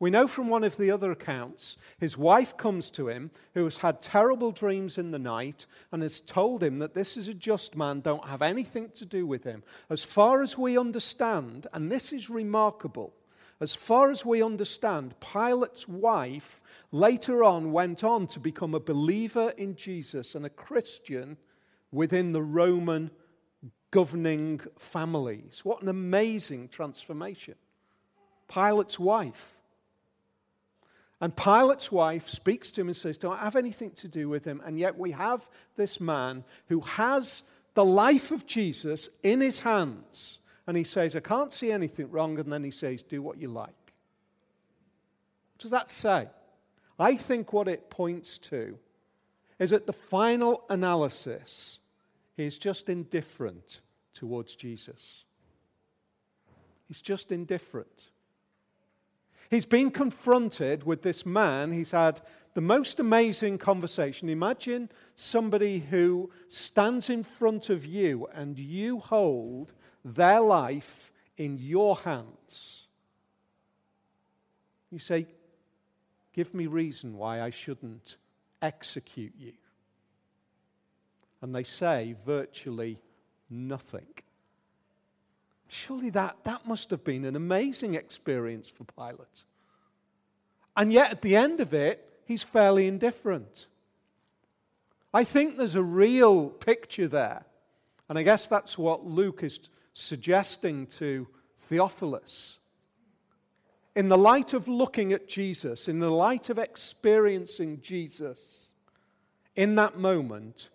We 0.00 0.10
know 0.10 0.26
from 0.26 0.48
one 0.48 0.64
of 0.64 0.78
the 0.78 0.90
other 0.90 1.12
accounts, 1.12 1.76
his 1.98 2.16
wife 2.16 2.56
comes 2.56 2.90
to 2.92 3.08
him, 3.08 3.30
who 3.52 3.64
has 3.64 3.76
had 3.76 4.00
terrible 4.00 4.50
dreams 4.50 4.96
in 4.96 5.10
the 5.10 5.18
night, 5.18 5.66
and 5.92 6.02
has 6.02 6.20
told 6.20 6.62
him 6.62 6.78
that 6.78 6.94
this 6.94 7.18
is 7.18 7.28
a 7.28 7.34
just 7.34 7.76
man, 7.76 8.00
don't 8.00 8.24
have 8.24 8.40
anything 8.40 8.88
to 8.96 9.04
do 9.04 9.26
with 9.26 9.44
him. 9.44 9.62
As 9.90 10.02
far 10.02 10.42
as 10.42 10.56
we 10.56 10.78
understand, 10.78 11.66
and 11.74 11.92
this 11.92 12.14
is 12.14 12.30
remarkable, 12.30 13.12
as 13.60 13.74
far 13.74 14.10
as 14.10 14.24
we 14.24 14.42
understand, 14.42 15.14
Pilate's 15.20 15.86
wife 15.86 16.62
later 16.92 17.44
on 17.44 17.70
went 17.70 18.02
on 18.02 18.26
to 18.28 18.40
become 18.40 18.74
a 18.74 18.80
believer 18.80 19.52
in 19.58 19.76
Jesus 19.76 20.34
and 20.34 20.46
a 20.46 20.50
Christian 20.50 21.36
within 21.92 22.32
the 22.32 22.42
Roman 22.42 23.10
governing 23.90 24.62
families. 24.78 25.60
What 25.62 25.82
an 25.82 25.88
amazing 25.88 26.68
transformation. 26.68 27.56
Pilate's 28.48 28.98
wife. 28.98 29.59
And 31.20 31.36
Pilate's 31.36 31.92
wife 31.92 32.28
speaks 32.28 32.70
to 32.72 32.80
him 32.80 32.88
and 32.88 32.96
says, 32.96 33.18
Don't 33.18 33.38
have 33.38 33.56
anything 33.56 33.90
to 33.92 34.08
do 34.08 34.28
with 34.28 34.44
him. 34.44 34.62
And 34.64 34.78
yet 34.78 34.98
we 34.98 35.10
have 35.12 35.48
this 35.76 36.00
man 36.00 36.44
who 36.68 36.80
has 36.80 37.42
the 37.74 37.84
life 37.84 38.30
of 38.30 38.46
Jesus 38.46 39.08
in 39.22 39.40
his 39.40 39.60
hands. 39.60 40.38
And 40.66 40.76
he 40.76 40.84
says, 40.84 41.14
I 41.14 41.20
can't 41.20 41.52
see 41.52 41.72
anything 41.72 42.10
wrong. 42.10 42.38
And 42.38 42.52
then 42.52 42.64
he 42.64 42.70
says, 42.70 43.02
Do 43.02 43.22
what 43.22 43.38
you 43.38 43.48
like. 43.48 43.68
What 45.52 45.58
does 45.58 45.70
that 45.72 45.90
say? 45.90 46.28
I 46.98 47.16
think 47.16 47.52
what 47.52 47.68
it 47.68 47.90
points 47.90 48.38
to 48.38 48.78
is 49.58 49.70
that 49.70 49.86
the 49.86 49.92
final 49.92 50.64
analysis, 50.70 51.80
is 52.46 52.58
just 52.58 52.88
indifferent 52.88 53.80
towards 54.12 54.54
Jesus. 54.54 55.24
He's 56.88 57.00
just 57.00 57.32
indifferent. 57.32 58.04
He's 59.50 59.66
been 59.66 59.90
confronted 59.90 60.84
with 60.84 61.02
this 61.02 61.26
man. 61.26 61.72
He's 61.72 61.90
had 61.90 62.20
the 62.54 62.60
most 62.60 63.00
amazing 63.00 63.58
conversation. 63.58 64.28
Imagine 64.28 64.88
somebody 65.16 65.80
who 65.80 66.30
stands 66.48 67.10
in 67.10 67.24
front 67.24 67.68
of 67.68 67.84
you 67.84 68.28
and 68.32 68.56
you 68.58 69.00
hold 69.00 69.72
their 70.04 70.40
life 70.40 71.12
in 71.36 71.58
your 71.58 71.96
hands. 71.96 72.86
You 74.90 75.00
say, 75.00 75.26
Give 76.32 76.54
me 76.54 76.66
reason 76.66 77.16
why 77.16 77.42
I 77.42 77.50
shouldn't 77.50 78.16
execute 78.62 79.34
you. 79.36 79.52
And 81.42 81.52
they 81.52 81.64
say 81.64 82.14
virtually 82.24 83.00
nothing. 83.48 84.06
Surely 85.72 86.10
that, 86.10 86.36
that 86.42 86.66
must 86.66 86.90
have 86.90 87.04
been 87.04 87.24
an 87.24 87.36
amazing 87.36 87.94
experience 87.94 88.68
for 88.68 88.82
Pilate. 88.84 89.44
And 90.76 90.92
yet, 90.92 91.12
at 91.12 91.22
the 91.22 91.36
end 91.36 91.60
of 91.60 91.72
it, 91.72 92.20
he's 92.24 92.42
fairly 92.42 92.88
indifferent. 92.88 93.66
I 95.14 95.22
think 95.22 95.56
there's 95.56 95.76
a 95.76 95.82
real 95.82 96.48
picture 96.48 97.06
there. 97.06 97.44
And 98.08 98.18
I 98.18 98.24
guess 98.24 98.48
that's 98.48 98.76
what 98.76 99.06
Luke 99.06 99.44
is 99.44 99.60
suggesting 99.92 100.88
to 100.88 101.28
Theophilus. 101.68 102.58
In 103.94 104.08
the 104.08 104.18
light 104.18 104.54
of 104.54 104.66
looking 104.66 105.12
at 105.12 105.28
Jesus, 105.28 105.86
in 105.86 106.00
the 106.00 106.10
light 106.10 106.50
of 106.50 106.58
experiencing 106.58 107.80
Jesus, 107.80 108.66
in 109.54 109.76
that 109.76 109.96
moment, 109.96 110.68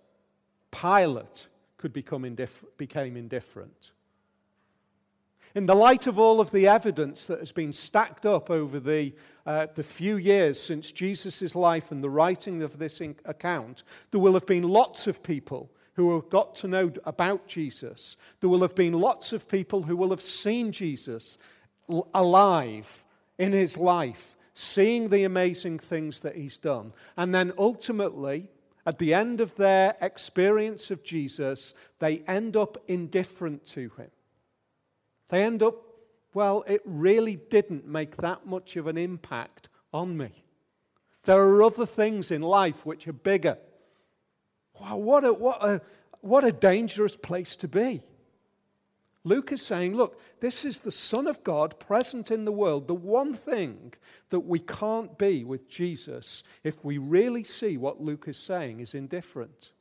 Pilate 0.72 1.48
could 1.78 1.92
become 1.92 2.38
became 2.78 3.18
indifferent 3.18 3.92
in 5.56 5.66
the 5.66 5.74
light 5.76 6.06
of 6.06 6.20
all 6.20 6.42
of 6.42 6.52
the 6.52 6.68
evidence 6.68 7.26
that 7.26 7.40
has 7.40 7.54
been 7.54 7.72
stacked 7.72 8.26
up 8.26 8.50
over 8.50 8.78
the, 8.78 9.14
uh, 9.46 9.68
the 9.74 9.84
few 9.84 10.18
years 10.18 10.60
since 10.60 10.92
Jesus' 10.92 11.56
life 11.56 11.92
and 11.92 12.04
the 12.04 12.10
writing 12.10 12.62
of 12.62 12.78
this 12.78 13.02
account, 13.24 13.84
there 14.12 14.20
will 14.20 14.34
have 14.34 14.46
been 14.46 14.64
lots 14.64 15.08
of 15.08 15.24
people 15.24 15.72
who 15.94 16.14
have 16.14 16.30
got 16.30 16.56
to 16.56 16.68
know 16.68 16.92
about 17.06 17.48
Jesus. 17.48 18.18
There 18.42 18.50
will 18.50 18.62
have 18.64 18.76
been 18.76 18.94
lots 18.94 19.32
of 19.32 19.48
people 19.48 19.82
who 19.82 19.96
will 19.96 20.10
have 20.10 20.22
seen 20.22 20.74
Jesus 20.74 21.38
alive 22.14 23.06
in 23.38 23.54
his 23.54 23.78
life, 23.78 24.36
seeing 24.56 25.08
the 25.08 25.24
amazing 25.24 25.80
things 25.80 26.20
that 26.20 26.36
he's 26.36 26.58
done. 26.58 26.92
And 27.16 27.34
then 27.34 27.54
ultimately, 27.58 28.50
at 28.86 29.00
the 29.00 29.14
end 29.14 29.40
of 29.40 29.56
their 29.56 29.96
experience 30.02 30.92
of 30.92 31.02
Jesus, 31.02 31.74
they 32.00 32.24
end 32.28 32.58
up 32.58 32.78
indifferent 32.88 33.66
to 33.68 33.90
him. 33.98 34.12
They 35.30 35.44
end 35.44 35.64
up, 35.64 35.76
well, 36.34 36.64
it 36.68 36.82
really 36.86 37.36
didn't 37.36 37.88
make 37.88 38.18
that 38.18 38.46
much 38.46 38.76
of 38.76 38.88
an 38.88 38.98
impact 38.98 39.70
on 39.94 40.18
me. 40.18 40.44
There 41.24 41.42
are 41.42 41.64
other 41.64 41.86
things 41.86 42.32
in 42.32 42.42
life 42.42 42.86
which 42.86 43.08
are 43.08 43.14
bigger. 43.14 43.58
Wow, 44.80 44.98
what 44.98 45.26
a, 45.26 45.34
what 45.34 45.64
a, 45.64 45.82
what 46.22 46.44
a 46.44 46.52
dangerous 46.52 47.16
place 47.18 47.56
to 47.58 47.68
be. 47.68 48.04
Luke 49.24 49.52
is 49.52 49.64
saying, 49.64 49.96
look, 49.96 50.22
this 50.40 50.66
is 50.66 50.80
the 50.80 50.92
Son 50.92 51.26
of 51.26 51.44
God 51.44 51.80
present 51.80 52.30
in 52.30 52.46
the 52.46 52.52
world. 52.52 52.88
The 52.88 52.94
one 52.94 53.34
thing 53.34 53.94
that 54.30 54.42
we 54.42 54.60
can't 54.60 55.18
be 55.18 55.44
with 55.44 55.68
Jesus, 55.68 56.44
if 56.64 56.86
we 56.86 57.00
really 57.00 57.44
see 57.44 57.76
what 57.78 58.00
Luke 58.00 58.26
is 58.28 58.38
saying, 58.38 58.82
is 58.82 58.94
indifferent. 58.94 59.72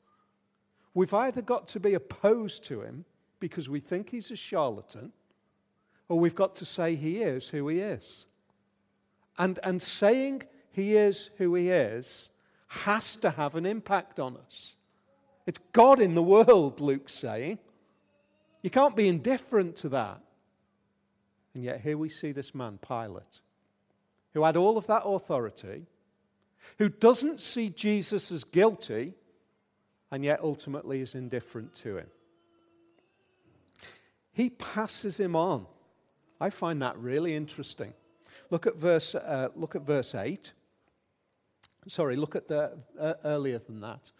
We've 0.94 1.12
either 1.12 1.42
got 1.42 1.68
to 1.68 1.80
be 1.80 1.92
opposed 1.92 2.64
to 2.64 2.80
him 2.80 3.04
because 3.38 3.68
we 3.68 3.80
think 3.80 4.08
he's 4.08 4.30
a 4.30 4.36
charlatan, 4.36 5.12
or 6.08 6.18
we've 6.18 6.34
got 6.34 6.56
to 6.56 6.64
say 6.64 6.94
he 6.94 7.18
is 7.22 7.48
who 7.48 7.68
he 7.68 7.80
is. 7.80 8.26
And, 9.38 9.58
and 9.62 9.80
saying 9.80 10.42
he 10.70 10.96
is 10.96 11.30
who 11.38 11.54
he 11.54 11.70
is 11.70 12.28
has 12.68 13.16
to 13.16 13.30
have 13.30 13.54
an 13.54 13.66
impact 13.66 14.18
on 14.20 14.36
us. 14.36 14.74
It's 15.46 15.60
God 15.72 16.00
in 16.00 16.14
the 16.14 16.22
world, 16.22 16.80
Luke's 16.80 17.14
saying. 17.14 17.58
You 18.62 18.70
can't 18.70 18.96
be 18.96 19.08
indifferent 19.08 19.76
to 19.76 19.90
that. 19.90 20.20
And 21.54 21.62
yet, 21.62 21.80
here 21.80 21.96
we 21.96 22.08
see 22.08 22.32
this 22.32 22.54
man, 22.54 22.78
Pilate, 22.86 23.40
who 24.32 24.42
had 24.42 24.56
all 24.56 24.76
of 24.76 24.86
that 24.88 25.02
authority, 25.04 25.86
who 26.78 26.88
doesn't 26.88 27.40
see 27.40 27.68
Jesus 27.68 28.32
as 28.32 28.42
guilty, 28.42 29.14
and 30.10 30.24
yet 30.24 30.40
ultimately 30.42 31.00
is 31.00 31.14
indifferent 31.14 31.74
to 31.76 31.98
him. 31.98 32.06
He 34.32 34.50
passes 34.50 35.18
him 35.18 35.36
on. 35.36 35.66
I 36.44 36.50
find 36.50 36.82
that 36.82 36.98
really 36.98 37.34
interesting. 37.34 37.94
Look 38.50 38.66
at 38.66 38.76
verse, 38.76 39.14
uh, 39.14 39.48
look 39.56 39.76
at 39.76 39.80
verse 39.80 40.14
8. 40.14 40.52
Sorry, 41.86 42.16
look 42.16 42.36
at 42.36 42.48
the, 42.48 42.76
uh, 43.00 43.14
earlier 43.24 43.58
than 43.60 43.80
that. 43.80 44.10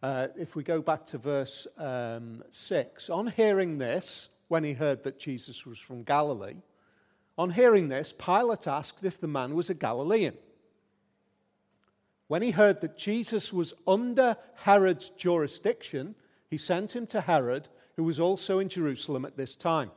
Uh, 0.00 0.28
if 0.38 0.54
we 0.54 0.62
go 0.62 0.80
back 0.80 1.04
to 1.06 1.18
verse 1.18 1.66
um, 1.76 2.44
6, 2.48 3.10
on 3.10 3.26
hearing 3.26 3.78
this, 3.78 4.28
when 4.46 4.62
he 4.62 4.72
heard 4.72 5.02
that 5.02 5.18
Jesus 5.18 5.66
was 5.66 5.76
from 5.76 6.04
Galilee, 6.04 6.62
on 7.36 7.50
hearing 7.50 7.88
this, 7.88 8.12
Pilate 8.12 8.68
asked 8.68 9.02
if 9.02 9.20
the 9.20 9.26
man 9.26 9.56
was 9.56 9.68
a 9.68 9.74
Galilean. 9.74 10.36
When 12.28 12.42
he 12.42 12.52
heard 12.52 12.82
that 12.82 12.96
Jesus 12.96 13.52
was 13.52 13.74
under 13.84 14.36
Herod's 14.54 15.08
jurisdiction, 15.08 16.14
he 16.48 16.56
sent 16.56 16.94
him 16.94 17.08
to 17.08 17.20
Herod, 17.20 17.66
who 17.96 18.04
was 18.04 18.20
also 18.20 18.60
in 18.60 18.68
Jerusalem 18.68 19.24
at 19.24 19.36
this 19.36 19.56
time 19.56 19.90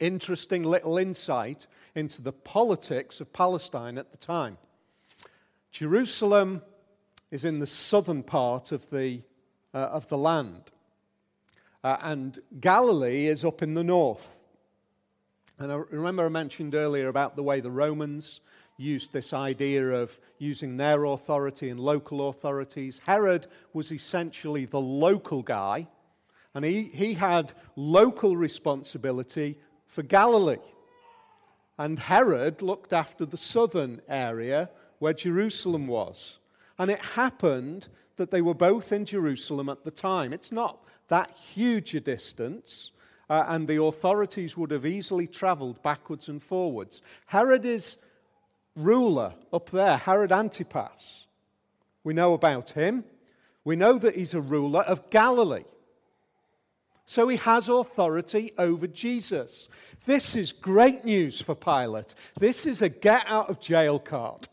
interesting 0.00 0.62
little 0.62 0.98
insight 0.98 1.66
into 1.94 2.22
the 2.22 2.32
politics 2.32 3.20
of 3.20 3.32
Palestine 3.32 3.98
at 3.98 4.10
the 4.10 4.18
time. 4.18 4.58
Jerusalem 5.70 6.62
is 7.30 7.44
in 7.44 7.58
the 7.58 7.66
southern 7.66 8.22
part 8.22 8.72
of 8.72 8.88
the, 8.90 9.22
uh, 9.74 9.78
of 9.78 10.08
the 10.08 10.18
land, 10.18 10.70
uh, 11.82 11.96
and 12.02 12.38
Galilee 12.60 13.26
is 13.26 13.44
up 13.44 13.62
in 13.62 13.74
the 13.74 13.84
north. 13.84 14.38
And 15.58 15.72
I 15.72 15.76
remember 15.90 16.26
I 16.26 16.28
mentioned 16.28 16.74
earlier 16.74 17.08
about 17.08 17.36
the 17.36 17.42
way 17.42 17.60
the 17.60 17.70
Romans 17.70 18.40
used 18.76 19.12
this 19.12 19.32
idea 19.32 19.88
of 19.88 20.20
using 20.38 20.76
their 20.76 21.04
authority 21.04 21.70
and 21.70 21.80
local 21.80 22.28
authorities. 22.28 23.00
Herod 23.04 23.46
was 23.72 23.90
essentially 23.90 24.66
the 24.66 24.80
local 24.80 25.42
guy, 25.42 25.88
and 26.54 26.64
he, 26.64 26.84
he 26.84 27.14
had 27.14 27.52
local 27.74 28.36
responsibility 28.36 29.58
for 29.96 30.02
Galilee. 30.02 30.58
And 31.78 31.98
Herod 31.98 32.60
looked 32.60 32.92
after 32.92 33.24
the 33.24 33.38
southern 33.38 34.02
area 34.08 34.68
where 34.98 35.14
Jerusalem 35.14 35.86
was. 35.86 36.36
And 36.78 36.90
it 36.90 37.00
happened 37.00 37.88
that 38.16 38.30
they 38.30 38.42
were 38.42 38.54
both 38.54 38.92
in 38.92 39.06
Jerusalem 39.06 39.70
at 39.70 39.84
the 39.84 39.90
time. 39.90 40.34
It's 40.34 40.52
not 40.52 40.84
that 41.08 41.32
huge 41.54 41.94
a 41.94 42.00
distance, 42.00 42.90
uh, 43.30 43.44
and 43.48 43.66
the 43.66 43.82
authorities 43.82 44.54
would 44.54 44.70
have 44.70 44.84
easily 44.84 45.26
traveled 45.26 45.82
backwards 45.82 46.28
and 46.28 46.42
forwards. 46.42 47.00
Herod 47.24 47.64
is 47.64 47.96
ruler 48.74 49.32
up 49.50 49.70
there, 49.70 49.96
Herod 49.96 50.30
Antipas. 50.30 51.26
We 52.04 52.12
know 52.12 52.34
about 52.34 52.70
him. 52.70 53.02
We 53.64 53.76
know 53.76 53.96
that 53.96 54.14
he's 54.14 54.34
a 54.34 54.42
ruler 54.42 54.82
of 54.82 55.08
Galilee. 55.08 55.64
So 57.06 57.28
he 57.28 57.36
has 57.38 57.68
authority 57.68 58.52
over 58.58 58.86
Jesus. 58.88 59.68
This 60.04 60.34
is 60.36 60.52
great 60.52 61.04
news 61.04 61.40
for 61.40 61.54
Pilate. 61.54 62.14
This 62.38 62.66
is 62.66 62.82
a 62.82 62.88
get 62.88 63.24
out 63.26 63.48
of 63.48 63.60
jail 63.60 63.98
card. 63.98 64.48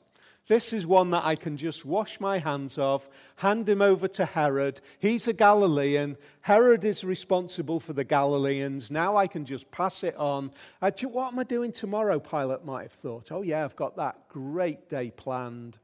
This 0.48 0.74
is 0.74 0.86
one 0.86 1.12
that 1.12 1.26
I 1.26 1.36
can 1.36 1.58
just 1.58 1.86
wash 1.86 2.20
my 2.20 2.38
hands 2.38 2.78
of, 2.78 3.08
hand 3.38 3.68
him 3.68 3.82
over 3.82 4.08
to 4.10 4.26
Herod. 4.26 4.82
He's 5.00 5.28
a 5.28 5.34
Galilean. 5.34 6.18
Herod 6.42 6.84
is 6.84 7.04
responsible 7.04 7.80
for 7.80 7.94
the 7.94 8.04
Galileans. 8.04 8.92
Now 8.92 9.16
I 9.16 9.28
can 9.28 9.46
just 9.46 9.72
pass 9.72 10.04
it 10.04 10.16
on. 10.18 10.52
Uh, 10.82 10.92
what 11.04 11.32
am 11.32 11.40
I 11.40 11.44
doing 11.44 11.72
tomorrow? 11.72 12.20
Pilate 12.20 12.66
might 12.66 12.84
have 12.84 12.92
thought. 12.92 13.32
Oh, 13.32 13.42
yeah, 13.42 13.64
I've 13.64 13.78
got 13.78 13.96
that 13.96 14.28
great 14.28 14.90
day 14.90 15.12
planned. 15.12 15.78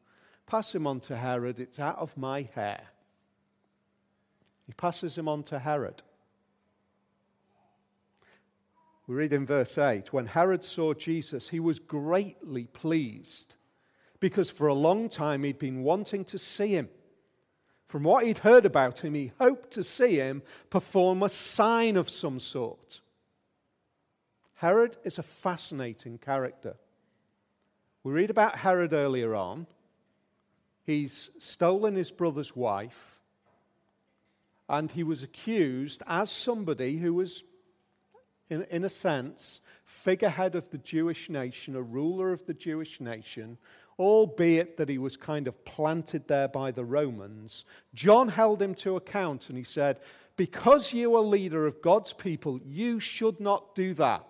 Pass 0.45 0.75
him 0.75 0.85
on 0.85 0.99
to 1.01 1.15
Herod. 1.15 1.59
It's 1.59 1.79
out 1.79 1.97
of 1.97 2.15
my 2.17 2.49
hair. 2.53 2.81
He 4.67 4.73
passes 4.73 5.17
him 5.17 5.27
on 5.29 5.43
to 5.43 5.57
Herod. 5.57 6.03
We 9.09 9.15
read 9.15 9.33
in 9.33 9.47
verse 9.47 9.75
8 9.79 10.13
When 10.13 10.27
Herod 10.27 10.63
saw 10.63 10.93
Jesus, 10.93 11.49
he 11.49 11.59
was 11.59 11.79
greatly 11.79 12.65
pleased 12.65 13.55
because 14.19 14.51
for 14.51 14.67
a 14.67 14.73
long 14.75 15.09
time 15.09 15.43
he'd 15.43 15.57
been 15.57 15.81
wanting 15.81 16.23
to 16.25 16.37
see 16.37 16.67
him. 16.67 16.89
From 17.87 18.03
what 18.03 18.27
he'd 18.27 18.37
heard 18.37 18.67
about 18.67 18.99
him, 18.99 19.15
he 19.15 19.31
hoped 19.39 19.71
to 19.71 19.83
see 19.83 20.17
him 20.17 20.43
perform 20.69 21.23
a 21.23 21.29
sign 21.29 21.97
of 21.97 22.07
some 22.07 22.39
sort. 22.39 23.01
Herod 24.53 24.95
is 25.03 25.17
a 25.17 25.23
fascinating 25.23 26.19
character. 26.19 26.75
We 28.03 28.13
read 28.13 28.29
about 28.29 28.57
Herod 28.59 28.93
earlier 28.93 29.33
on. 29.33 29.65
He's 30.83 31.31
stolen 31.39 31.95
his 31.95 32.11
brother's 32.11 32.55
wife, 32.55 33.19
and 34.69 34.91
he 34.91 35.01
was 35.01 35.23
accused 35.23 36.03
as 36.05 36.29
somebody 36.29 36.97
who 36.97 37.15
was, 37.15 37.43
in, 38.49 38.63
in 38.69 38.83
a 38.83 38.89
sense, 38.89 39.61
figurehead 39.83 40.55
of 40.55 40.69
the 40.69 40.77
Jewish 40.77 41.29
nation, 41.29 41.75
a 41.75 41.81
ruler 41.81 42.31
of 42.31 42.45
the 42.45 42.53
Jewish 42.53 42.99
nation, 42.99 43.57
albeit 43.97 44.77
that 44.77 44.89
he 44.89 44.97
was 44.97 45.17
kind 45.17 45.47
of 45.47 45.63
planted 45.65 46.27
there 46.27 46.47
by 46.47 46.71
the 46.71 46.85
Romans, 46.85 47.65
John 47.93 48.29
held 48.29 48.61
him 48.61 48.73
to 48.75 48.95
account 48.95 49.49
and 49.49 49.57
he 49.57 49.63
said, 49.63 49.99
Because 50.37 50.93
you 50.93 51.15
are 51.15 51.21
leader 51.21 51.67
of 51.67 51.81
God's 51.81 52.13
people, 52.13 52.59
you 52.65 52.99
should 52.99 53.39
not 53.39 53.75
do 53.75 53.93
that. 53.95 54.25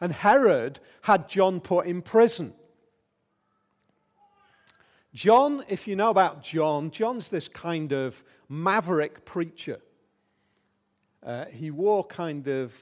And 0.00 0.12
Herod 0.12 0.80
had 1.02 1.28
John 1.28 1.60
put 1.60 1.86
in 1.86 2.02
prison. 2.02 2.54
John, 5.12 5.64
if 5.68 5.88
you 5.88 5.96
know 5.96 6.10
about 6.10 6.42
John, 6.42 6.90
John's 6.90 7.28
this 7.28 7.48
kind 7.48 7.92
of 7.92 8.22
maverick 8.48 9.24
preacher. 9.24 9.80
Uh, 11.22 11.46
he 11.46 11.70
wore 11.70 12.04
kind 12.04 12.46
of 12.46 12.72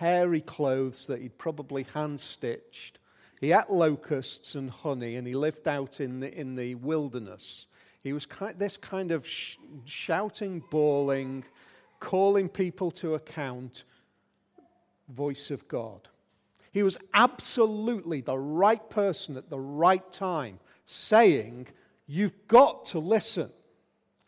hairy 0.00 0.40
clothes 0.40 1.04
that 1.04 1.20
he'd 1.20 1.36
probably 1.36 1.82
hand 1.92 2.18
stitched. 2.18 2.98
He 3.38 3.52
ate 3.52 3.68
locusts 3.68 4.54
and 4.54 4.70
honey, 4.70 5.16
and 5.16 5.26
he 5.26 5.34
lived 5.34 5.68
out 5.68 6.00
in 6.00 6.20
the, 6.20 6.34
in 6.34 6.56
the 6.56 6.74
wilderness. 6.76 7.66
He 8.02 8.14
was 8.14 8.26
this 8.56 8.78
kind 8.78 9.10
of 9.10 9.26
sh- 9.26 9.58
shouting, 9.84 10.64
bawling, 10.70 11.44
calling 12.00 12.48
people 12.48 12.90
to 12.92 13.14
account 13.14 13.84
voice 15.10 15.50
of 15.50 15.68
God. 15.68 16.08
He 16.72 16.82
was 16.82 16.96
absolutely 17.12 18.22
the 18.22 18.38
right 18.38 18.88
person 18.88 19.36
at 19.36 19.50
the 19.50 19.60
right 19.60 20.10
time, 20.12 20.60
saying, 20.86 21.66
You've 22.06 22.48
got 22.48 22.86
to 22.86 23.00
listen. 23.00 23.50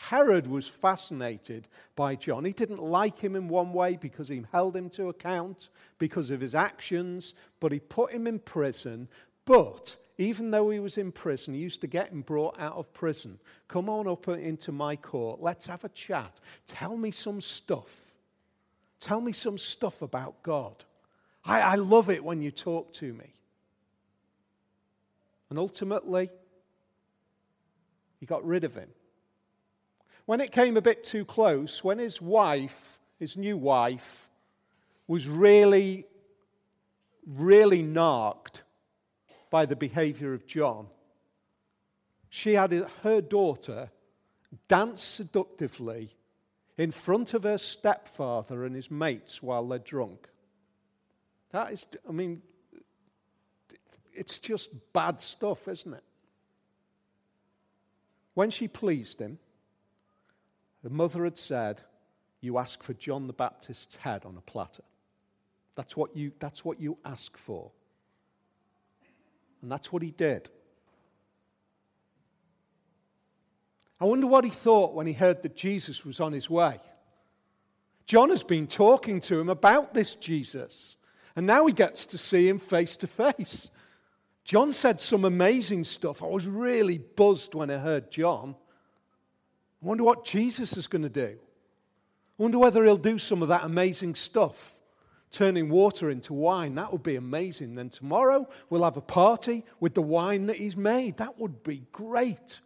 Herod 0.02 0.48
was 0.48 0.66
fascinated 0.66 1.68
by 1.94 2.16
John. 2.16 2.44
He 2.44 2.52
didn't 2.52 2.82
like 2.82 3.20
him 3.20 3.36
in 3.36 3.46
one 3.46 3.72
way 3.72 3.96
because 3.96 4.28
he 4.28 4.42
held 4.50 4.74
him 4.74 4.90
to 4.90 5.10
account 5.10 5.68
because 5.98 6.32
of 6.32 6.40
his 6.40 6.56
actions, 6.56 7.34
but 7.60 7.70
he 7.70 7.78
put 7.78 8.10
him 8.10 8.26
in 8.26 8.40
prison. 8.40 9.06
But 9.44 9.94
even 10.18 10.50
though 10.50 10.70
he 10.70 10.80
was 10.80 10.98
in 10.98 11.12
prison, 11.12 11.54
he 11.54 11.60
used 11.60 11.80
to 11.82 11.86
get 11.86 12.10
him 12.10 12.22
brought 12.22 12.58
out 12.58 12.74
of 12.74 12.92
prison. 12.92 13.38
Come 13.68 13.88
on 13.88 14.08
up 14.08 14.26
into 14.26 14.72
my 14.72 14.96
court. 14.96 15.40
Let's 15.40 15.68
have 15.68 15.84
a 15.84 15.88
chat. 15.90 16.40
Tell 16.66 16.96
me 16.96 17.12
some 17.12 17.40
stuff. 17.40 17.96
Tell 18.98 19.20
me 19.20 19.30
some 19.30 19.56
stuff 19.56 20.02
about 20.02 20.42
God. 20.42 20.82
I, 21.44 21.60
I 21.60 21.74
love 21.76 22.10
it 22.10 22.24
when 22.24 22.42
you 22.42 22.50
talk 22.50 22.92
to 22.94 23.12
me. 23.12 23.32
And 25.48 25.60
ultimately, 25.60 26.28
he 28.18 28.26
got 28.26 28.44
rid 28.44 28.64
of 28.64 28.74
him. 28.74 28.88
When 30.26 30.40
it 30.40 30.52
came 30.52 30.76
a 30.76 30.82
bit 30.82 31.04
too 31.04 31.24
close, 31.24 31.82
when 31.82 31.98
his 31.98 32.20
wife, 32.22 32.98
his 33.18 33.36
new 33.36 33.56
wife, 33.56 34.28
was 35.06 35.28
really, 35.28 36.06
really 37.26 37.82
narked 37.82 38.62
by 39.50 39.66
the 39.66 39.76
behavior 39.76 40.32
of 40.32 40.46
John, 40.46 40.86
she 42.28 42.54
had 42.54 42.72
her 43.02 43.20
daughter 43.20 43.90
dance 44.68 45.02
seductively 45.02 46.14
in 46.78 46.90
front 46.90 47.34
of 47.34 47.42
her 47.42 47.58
stepfather 47.58 48.64
and 48.64 48.74
his 48.74 48.90
mates 48.90 49.42
while 49.42 49.66
they're 49.66 49.78
drunk. 49.78 50.28
That 51.50 51.72
is, 51.72 51.86
I 52.08 52.12
mean, 52.12 52.42
it's 54.14 54.38
just 54.38 54.70
bad 54.92 55.20
stuff, 55.20 55.68
isn't 55.68 55.92
it? 55.92 56.04
When 58.34 58.50
she 58.50 58.68
pleased 58.68 59.20
him, 59.20 59.38
the 60.82 60.90
mother 60.90 61.24
had 61.24 61.38
said, 61.38 61.80
You 62.40 62.58
ask 62.58 62.82
for 62.82 62.94
John 62.94 63.26
the 63.26 63.32
Baptist's 63.32 63.96
head 63.96 64.24
on 64.24 64.36
a 64.36 64.40
platter. 64.40 64.82
That's 65.74 65.96
what 65.96 66.16
you, 66.16 66.32
that's 66.38 66.64
what 66.64 66.80
you 66.80 66.98
ask 67.04 67.36
for. 67.36 67.70
And 69.62 69.70
that's 69.70 69.92
what 69.92 70.02
he 70.02 70.10
did. 70.10 70.50
I 74.00 74.04
wonder 74.04 74.26
what 74.26 74.44
he 74.44 74.50
thought 74.50 74.94
when 74.94 75.06
he 75.06 75.12
heard 75.12 75.42
that 75.42 75.54
Jesus 75.54 76.04
was 76.04 76.18
on 76.18 76.32
his 76.32 76.50
way. 76.50 76.80
John 78.04 78.30
has 78.30 78.42
been 78.42 78.66
talking 78.66 79.20
to 79.22 79.38
him 79.38 79.48
about 79.48 79.94
this 79.94 80.16
Jesus, 80.16 80.96
and 81.36 81.46
now 81.46 81.66
he 81.66 81.72
gets 81.72 82.06
to 82.06 82.18
see 82.18 82.48
him 82.48 82.58
face 82.58 82.96
to 82.98 83.06
face. 83.06 83.70
John 84.44 84.72
said 84.72 85.00
some 85.00 85.24
amazing 85.24 85.84
stuff. 85.84 86.20
I 86.20 86.26
was 86.26 86.48
really 86.48 86.98
buzzed 86.98 87.54
when 87.54 87.70
I 87.70 87.78
heard 87.78 88.10
John. 88.10 88.56
I 89.82 89.86
wonder 89.86 90.04
what 90.04 90.24
Jesus 90.24 90.76
is 90.76 90.86
going 90.86 91.02
to 91.02 91.08
do. 91.08 91.36
I 92.38 92.42
wonder 92.42 92.58
whether 92.58 92.84
he'll 92.84 92.96
do 92.96 93.18
some 93.18 93.42
of 93.42 93.48
that 93.48 93.64
amazing 93.64 94.14
stuff, 94.14 94.76
turning 95.30 95.68
water 95.68 96.08
into 96.08 96.32
wine. 96.32 96.76
That 96.76 96.92
would 96.92 97.02
be 97.02 97.16
amazing. 97.16 97.74
Then 97.74 97.90
tomorrow 97.90 98.48
we'll 98.70 98.84
have 98.84 98.96
a 98.96 99.02
party 99.02 99.64
with 99.80 99.94
the 99.94 100.02
wine 100.02 100.46
that 100.46 100.56
he's 100.56 100.76
made. 100.76 101.16
That 101.16 101.38
would 101.38 101.62
be 101.64 101.82
great. 101.90 102.60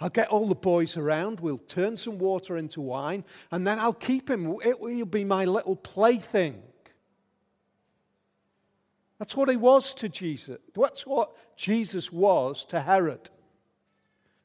I'll 0.00 0.10
get 0.10 0.28
all 0.28 0.46
the 0.46 0.54
boys 0.54 0.96
around. 0.96 1.40
We'll 1.40 1.58
turn 1.58 1.96
some 1.96 2.18
water 2.18 2.56
into 2.56 2.80
wine, 2.80 3.24
and 3.50 3.66
then 3.66 3.78
I'll 3.78 3.92
keep 3.92 4.30
him. 4.30 4.56
It 4.64 4.78
will 4.78 5.06
be 5.06 5.24
my 5.24 5.46
little 5.46 5.74
plaything. 5.74 6.62
That's 9.18 9.34
what 9.34 9.48
he 9.48 9.56
was 9.56 9.94
to 9.94 10.08
Jesus. 10.08 10.58
That's 10.76 11.04
what 11.04 11.32
Jesus 11.56 12.12
was 12.12 12.64
to 12.66 12.80
Herod 12.80 13.30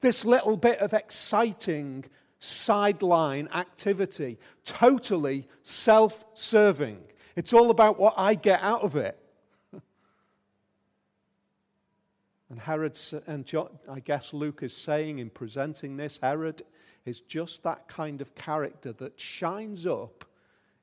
this 0.04 0.24
little 0.24 0.56
bit 0.56 0.78
of 0.80 0.94
exciting 0.94 2.06
sideline 2.38 3.48
activity, 3.54 4.38
totally 4.66 5.48
self 5.64 6.24
serving. 6.36 7.00
It's 7.36 7.54
all 7.54 7.72
about 7.72 7.98
what 7.98 8.14
I 8.18 8.36
get 8.36 8.62
out 8.62 8.82
of 8.82 8.96
it. 8.96 9.18
and 12.52 12.60
Herod, 12.60 13.00
and 13.26 13.52
I 13.90 14.00
guess 14.02 14.34
Luke 14.34 14.60
is 14.62 14.78
saying 14.78 15.18
in 15.18 15.32
presenting 15.32 15.98
this, 15.98 16.20
Herod 16.22 16.62
is 17.06 17.22
just 17.22 17.64
that 17.64 17.88
kind 17.88 18.22
of 18.22 18.36
character 18.36 18.94
that 18.94 19.20
shines 19.20 19.88
up 19.88 20.26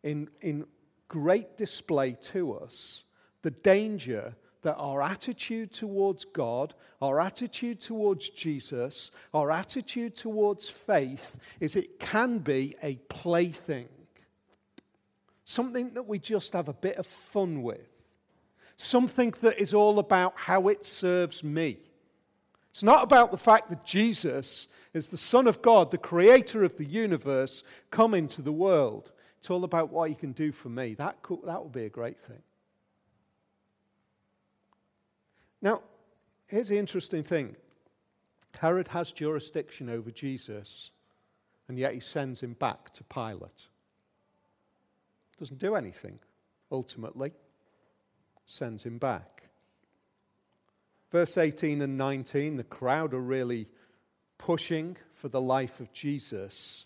in, 0.02 0.28
in 0.40 0.64
great 1.08 1.56
display 1.56 2.16
to 2.22 2.54
us 2.54 3.04
the 3.42 3.50
danger 3.50 4.34
that 4.62 4.76
our 4.76 5.02
attitude 5.02 5.72
towards 5.72 6.24
God, 6.24 6.74
our 7.00 7.20
attitude 7.20 7.80
towards 7.80 8.30
Jesus, 8.30 9.10
our 9.32 9.50
attitude 9.50 10.14
towards 10.14 10.68
faith 10.68 11.36
is 11.60 11.76
it 11.76 11.98
can 11.98 12.38
be 12.38 12.74
a 12.82 12.96
plaything. 13.08 13.88
Something 15.44 15.94
that 15.94 16.06
we 16.06 16.18
just 16.18 16.52
have 16.52 16.68
a 16.68 16.74
bit 16.74 16.96
of 16.96 17.06
fun 17.06 17.62
with. 17.62 17.88
Something 18.76 19.34
that 19.40 19.58
is 19.58 19.74
all 19.74 19.98
about 19.98 20.34
how 20.36 20.68
it 20.68 20.84
serves 20.84 21.42
me. 21.42 21.78
It's 22.70 22.82
not 22.82 23.02
about 23.02 23.30
the 23.30 23.36
fact 23.36 23.68
that 23.70 23.84
Jesus 23.84 24.68
is 24.94 25.06
the 25.06 25.16
Son 25.16 25.46
of 25.46 25.60
God, 25.62 25.90
the 25.90 25.98
creator 25.98 26.64
of 26.64 26.76
the 26.76 26.84
universe, 26.84 27.62
come 27.90 28.14
into 28.14 28.42
the 28.42 28.52
world. 28.52 29.12
It's 29.38 29.50
all 29.50 29.64
about 29.64 29.90
what 29.90 30.08
he 30.08 30.14
can 30.14 30.32
do 30.32 30.52
for 30.52 30.68
me. 30.68 30.94
That, 30.94 31.22
could, 31.22 31.40
that 31.44 31.62
would 31.62 31.72
be 31.72 31.84
a 31.84 31.90
great 31.90 32.20
thing. 32.20 32.42
Now, 35.62 35.82
here's 36.46 36.68
the 36.68 36.78
interesting 36.78 37.22
thing 37.22 37.56
Herod 38.58 38.88
has 38.88 39.12
jurisdiction 39.12 39.88
over 39.88 40.10
Jesus, 40.10 40.90
and 41.68 41.78
yet 41.78 41.94
he 41.94 42.00
sends 42.00 42.40
him 42.40 42.54
back 42.54 42.92
to 42.94 43.04
Pilate. 43.04 43.66
Doesn't 45.38 45.58
do 45.58 45.74
anything, 45.74 46.18
ultimately. 46.70 47.32
Sends 48.44 48.82
him 48.82 48.98
back. 48.98 49.48
Verse 51.10 51.38
18 51.38 51.82
and 51.82 51.96
19, 51.96 52.56
the 52.56 52.64
crowd 52.64 53.14
are 53.14 53.20
really 53.20 53.68
pushing 54.38 54.96
for 55.14 55.28
the 55.28 55.40
life 55.40 55.80
of 55.80 55.92
Jesus, 55.92 56.84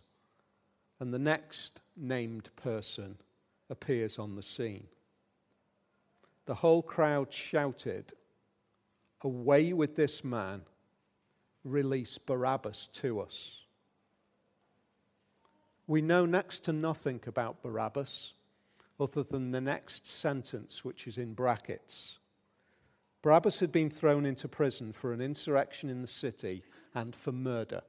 and 1.00 1.12
the 1.12 1.18
next 1.18 1.80
named 1.96 2.48
person 2.56 3.16
appears 3.70 4.18
on 4.18 4.34
the 4.34 4.42
scene. 4.42 4.86
The 6.46 6.54
whole 6.54 6.82
crowd 6.82 7.32
shouted, 7.32 8.12
Away 9.24 9.72
with 9.72 9.96
this 9.96 10.22
man, 10.22 10.62
release 11.64 12.18
Barabbas 12.18 12.88
to 12.94 13.20
us. 13.20 13.62
We 15.86 16.02
know 16.02 16.26
next 16.26 16.60
to 16.64 16.72
nothing 16.72 17.20
about 17.26 17.62
Barabbas 17.62 18.34
other 19.00 19.22
than 19.22 19.50
the 19.50 19.60
next 19.60 20.06
sentence, 20.06 20.84
which 20.84 21.06
is 21.06 21.18
in 21.18 21.34
brackets. 21.34 22.18
Barabbas 23.22 23.58
had 23.60 23.72
been 23.72 23.90
thrown 23.90 24.26
into 24.26 24.48
prison 24.48 24.92
for 24.92 25.12
an 25.12 25.20
insurrection 25.20 25.88
in 25.88 26.02
the 26.02 26.06
city 26.06 26.62
and 26.94 27.16
for 27.16 27.32
murder. 27.32 27.80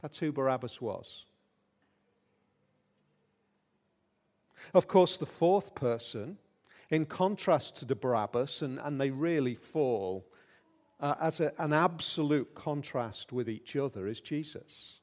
That's 0.00 0.18
who 0.18 0.32
Barabbas 0.32 0.80
was. 0.80 1.26
Of 4.74 4.88
course, 4.88 5.16
the 5.16 5.26
fourth 5.26 5.74
person, 5.74 6.38
in 6.92 7.06
contrast 7.06 7.78
to 7.78 7.86
the 7.86 7.96
Barabbas, 7.96 8.60
and, 8.60 8.78
and 8.78 9.00
they 9.00 9.10
really 9.10 9.54
fall 9.54 10.26
uh, 11.00 11.14
as 11.20 11.40
a, 11.40 11.50
an 11.58 11.72
absolute 11.72 12.54
contrast 12.54 13.32
with 13.32 13.48
each 13.48 13.74
other, 13.76 14.06
is 14.06 14.20
Jesus. 14.20 15.00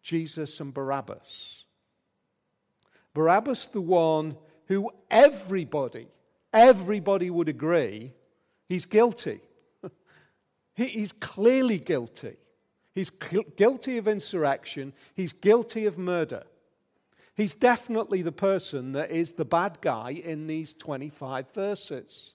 Jesus 0.00 0.60
and 0.60 0.72
Barabbas. 0.72 1.64
Barabbas, 3.14 3.66
the 3.66 3.80
one 3.80 4.36
who 4.68 4.90
everybody, 5.10 6.06
everybody 6.52 7.30
would 7.30 7.48
agree 7.48 8.12
he's 8.68 8.86
guilty. 8.86 9.40
he's 10.74 11.12
clearly 11.12 11.78
guilty. 11.78 12.36
He's 12.94 13.10
guilty 13.10 13.98
of 13.98 14.06
insurrection. 14.06 14.92
He's 15.14 15.32
guilty 15.32 15.86
of 15.86 15.98
murder. 15.98 16.44
He's 17.34 17.54
definitely 17.54 18.22
the 18.22 18.32
person 18.32 18.92
that 18.92 19.10
is 19.10 19.32
the 19.32 19.44
bad 19.44 19.78
guy 19.80 20.10
in 20.10 20.46
these 20.46 20.74
25 20.74 21.46
verses. 21.54 22.32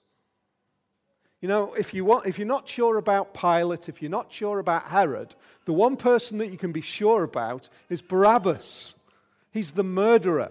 You 1.40 1.48
know, 1.48 1.72
if, 1.74 1.94
you 1.94 2.04
want, 2.04 2.26
if 2.26 2.38
you're 2.38 2.48
not 2.48 2.66
sure 2.66 2.96
about 2.96 3.32
Pilate, 3.32 3.88
if 3.88 4.02
you're 4.02 4.10
not 4.10 4.32
sure 4.32 4.58
about 4.58 4.88
Herod, 4.88 5.36
the 5.66 5.72
one 5.72 5.96
person 5.96 6.38
that 6.38 6.48
you 6.48 6.58
can 6.58 6.72
be 6.72 6.80
sure 6.80 7.22
about 7.22 7.68
is 7.88 8.02
Barabbas. 8.02 8.94
He's 9.52 9.72
the 9.72 9.84
murderer. 9.84 10.50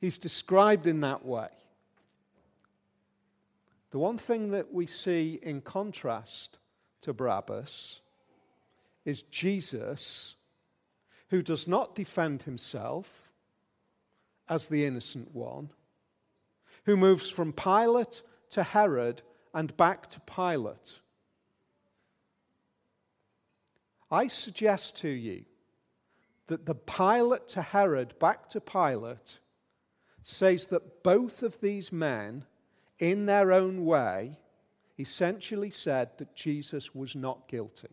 He's 0.00 0.16
described 0.16 0.86
in 0.86 1.00
that 1.00 1.26
way. 1.26 1.48
The 3.90 3.98
one 3.98 4.16
thing 4.16 4.52
that 4.52 4.72
we 4.72 4.86
see 4.86 5.38
in 5.42 5.60
contrast 5.60 6.58
to 7.02 7.12
Barabbas 7.12 8.00
is 9.04 9.22
Jesus, 9.24 10.36
who 11.28 11.42
does 11.42 11.68
not 11.68 11.94
defend 11.94 12.42
himself 12.42 13.23
as 14.48 14.68
the 14.68 14.84
innocent 14.84 15.34
one, 15.34 15.70
who 16.84 16.96
moves 16.96 17.30
from 17.30 17.52
Pilate 17.52 18.22
to 18.50 18.62
Herod 18.62 19.22
and 19.52 19.76
back 19.76 20.08
to 20.10 20.20
Pilate. 20.20 21.00
I 24.10 24.28
suggest 24.28 24.96
to 24.98 25.08
you 25.08 25.44
that 26.46 26.66
the 26.66 26.74
Pilate 26.74 27.48
to 27.48 27.62
Herod 27.62 28.18
back 28.18 28.50
to 28.50 28.60
Pilate 28.60 29.38
says 30.22 30.66
that 30.66 31.02
both 31.02 31.42
of 31.42 31.60
these 31.60 31.92
men, 31.92 32.44
in 32.98 33.26
their 33.26 33.52
own 33.52 33.84
way, 33.84 34.38
essentially 34.98 35.70
said 35.70 36.10
that 36.18 36.34
Jesus 36.34 36.94
was 36.94 37.16
not 37.16 37.48
guilty. 37.48 37.88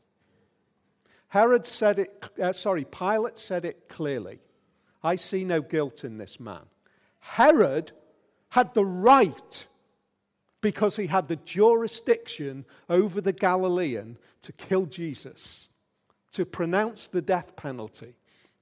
Herod 1.28 1.66
said 1.66 2.00
it, 2.00 2.30
uh, 2.42 2.52
sorry, 2.52 2.86
Pilate 2.86 3.38
said 3.38 3.66
it 3.66 3.88
clearly. 3.88 4.40
I 5.04 5.16
see 5.16 5.44
no 5.44 5.62
guilt 5.62 6.04
in 6.04 6.18
this 6.18 6.40
man. 6.40 6.64
Herod 7.20 7.92
had 8.50 8.74
the 8.74 8.86
right, 8.86 9.66
because 10.60 10.96
he 10.96 11.08
had 11.08 11.28
the 11.28 11.38
jurisdiction 11.38 12.66
over 12.90 13.22
the 13.22 13.34
Galilean, 13.34 14.18
to 14.42 14.52
kill 14.52 14.86
Jesus, 14.86 15.68
to 16.34 16.46
pronounce 16.46 17.08
the 17.08 17.22
death 17.22 17.56
penalty. 17.56 18.16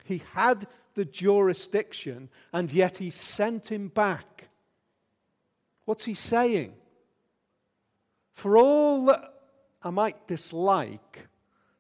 He 0.04 0.22
had 0.34 0.68
the 0.96 1.06
jurisdiction, 1.06 2.30
and 2.52 2.72
yet 2.72 2.98
he 2.98 3.10
sent 3.10 3.72
him 3.72 3.88
back. 3.88 4.50
What's 5.86 6.06
he 6.06 6.14
saying? 6.14 6.74
For 8.34 8.58
all 8.58 9.06
that 9.06 9.34
I 9.82 9.90
might 9.90 10.28
dislike 10.28 11.28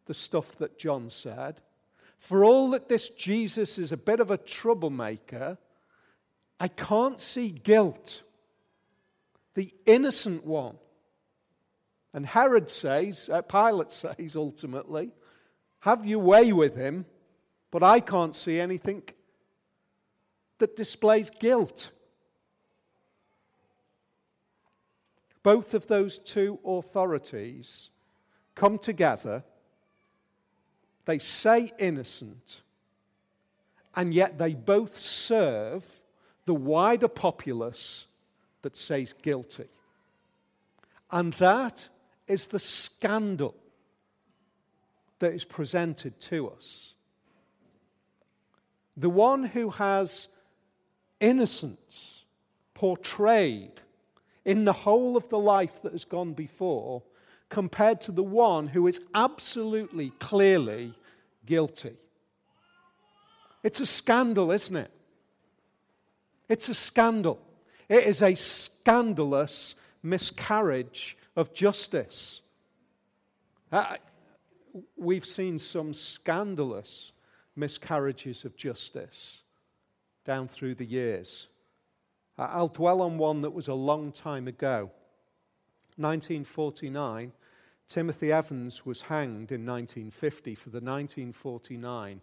the 0.06 0.14
stuff 0.14 0.58
that 0.58 0.80
John 0.80 1.10
said, 1.10 1.62
for 2.20 2.44
all 2.44 2.72
that 2.72 2.90
this 2.90 3.10
Jesus 3.10 3.78
is 3.78 3.92
a 3.92 3.98
bit 3.98 4.20
of 4.20 4.30
a 4.30 4.38
troublemaker, 4.38 5.58
I 6.60 6.68
can't 6.68 7.20
see 7.20 7.50
guilt. 7.50 8.22
The 9.56 9.74
innocent 9.86 10.46
one. 10.46 10.78
And 12.14 12.26
Herod 12.26 12.70
says, 12.70 13.30
uh, 13.32 13.42
Pilate 13.42 13.92
says 13.92 14.36
ultimately, 14.36 15.12
have 15.80 16.06
your 16.06 16.20
way 16.20 16.52
with 16.52 16.76
him, 16.76 17.06
but 17.72 17.84
I 17.84 18.02
can't 18.02 18.36
see 18.36 18.60
anything 18.60 19.04
that 20.58 20.76
displays 20.76 21.30
guilt. 21.30 21.92
Both 25.42 25.74
of 25.74 25.88
those 25.88 26.20
two 26.20 26.60
authorities 26.66 27.92
come 28.56 28.78
together 28.78 29.46
they 31.10 31.18
say 31.18 31.72
innocent, 31.80 32.62
and 33.96 34.14
yet 34.14 34.38
they 34.38 34.54
both 34.54 35.00
serve 35.00 35.84
the 36.46 36.54
wider 36.54 37.08
populace 37.08 38.06
that 38.62 38.78
says 38.78 39.16
guilty. 39.24 39.66
And 41.10 41.34
that 41.34 41.88
is 42.28 42.46
the 42.46 42.60
scandal 42.60 43.56
that 45.18 45.34
is 45.34 45.46
presented 45.46 46.20
to 46.20 46.50
us. 46.50 46.94
The 48.96 49.10
one 49.10 49.46
who 49.46 49.72
has 49.72 50.28
innocence 51.20 52.24
portrayed 52.76 53.82
in 54.46 54.64
the 54.64 54.74
whole 54.74 55.18
of 55.18 55.28
the 55.30 55.40
life 55.40 55.82
that 55.82 55.94
has 55.94 56.06
gone 56.06 56.34
before 56.34 57.02
compared 57.50 58.00
to 58.02 58.12
the 58.12 58.22
one 58.22 58.68
who 58.68 58.86
is 58.86 59.02
absolutely, 59.16 60.12
clearly 60.20 60.94
guilty. 61.50 61.98
It's 63.64 63.80
a 63.80 63.86
scandal, 63.86 64.52
isn't 64.52 64.76
it? 64.76 64.92
It's 66.48 66.70
a 66.70 66.76
scandal. 66.76 67.42
It 67.90 68.04
is 68.06 68.22
a 68.22 68.36
scandalous 68.36 69.74
miscarriage 70.04 71.18
of 71.36 71.54
justice. 71.54 72.42
Uh, 73.72 73.98
we've 74.96 75.26
seen 75.26 75.58
some 75.58 75.94
scandalous 75.94 77.12
miscarriages 77.56 78.46
of 78.46 78.56
justice 78.56 79.40
down 80.26 80.48
through 80.48 80.76
the 80.76 80.86
years. 80.86 81.48
I'll 82.38 82.68
dwell 82.68 83.02
on 83.02 83.18
one 83.18 83.42
that 83.42 83.54
was 83.54 83.68
a 83.68 83.74
long 83.74 84.12
time 84.12 84.48
ago. 84.48 84.92
1949, 85.98 87.34
Timothy 87.90 88.32
Evans 88.32 88.86
was 88.86 89.02
hanged 89.02 89.52
in 89.52 89.66
1950 89.66 90.54
for 90.54 90.70
the 90.70 90.76
1949 90.76 92.22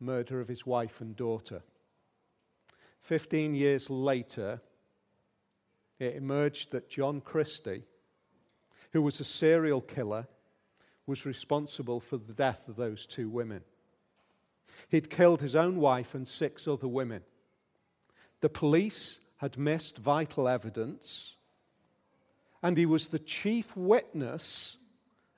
murder 0.00 0.40
of 0.40 0.48
his 0.48 0.64
wife 0.64 1.02
and 1.02 1.14
daughter. 1.14 1.62
Fifteen 3.02 3.54
years 3.54 3.90
later, 3.90 4.62
it 5.98 6.16
emerged 6.16 6.72
that 6.72 6.88
John 6.88 7.20
Christie, 7.20 7.84
who 8.94 9.02
was 9.02 9.20
a 9.20 9.24
serial 9.24 9.82
killer, 9.82 10.26
was 11.06 11.26
responsible 11.26 12.00
for 12.00 12.16
the 12.16 12.32
death 12.32 12.66
of 12.66 12.76
those 12.76 13.04
two 13.04 13.28
women. 13.28 13.60
He'd 14.88 15.10
killed 15.10 15.42
his 15.42 15.54
own 15.54 15.76
wife 15.76 16.14
and 16.14 16.26
six 16.26 16.66
other 16.66 16.88
women. 16.88 17.22
The 18.40 18.48
police 18.48 19.18
had 19.36 19.58
missed 19.58 19.98
vital 19.98 20.48
evidence, 20.48 21.36
and 22.62 22.78
he 22.78 22.86
was 22.86 23.08
the 23.08 23.18
chief 23.18 23.76
witness 23.76 24.78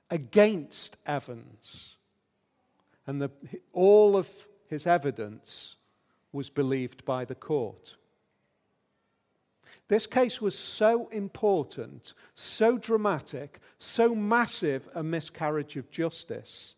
against 0.09 0.97
Evans. 1.05 1.95
And 3.05 3.21
the, 3.21 3.31
all 3.73 4.17
of 4.17 4.29
his 4.67 4.85
evidence 4.85 5.75
was 6.31 6.49
believed 6.49 7.05
by 7.05 7.25
the 7.25 7.35
court. 7.35 7.95
This 9.87 10.05
case 10.05 10.41
was 10.41 10.57
so 10.57 11.07
important, 11.09 12.13
so 12.33 12.77
dramatic, 12.77 13.59
so 13.79 14.13
massive 14.13 14.89
a 14.93 15.01
miscarriage 15.01 15.77
of 15.77 15.89
justice 15.89 16.75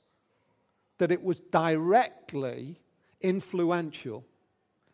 that 1.00 1.12
it 1.12 1.24
was 1.24 1.40
directly 1.40 2.80
influential 3.22 4.24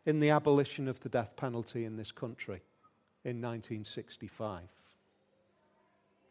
in 0.06 0.20
the 0.20 0.30
abolition 0.30 0.88
of 0.88 1.00
the 1.02 1.10
death 1.10 1.36
penalty 1.36 1.84
in 1.84 1.98
this 1.98 2.12
country 2.12 2.62
in 3.26 3.42
1965. 3.42 4.62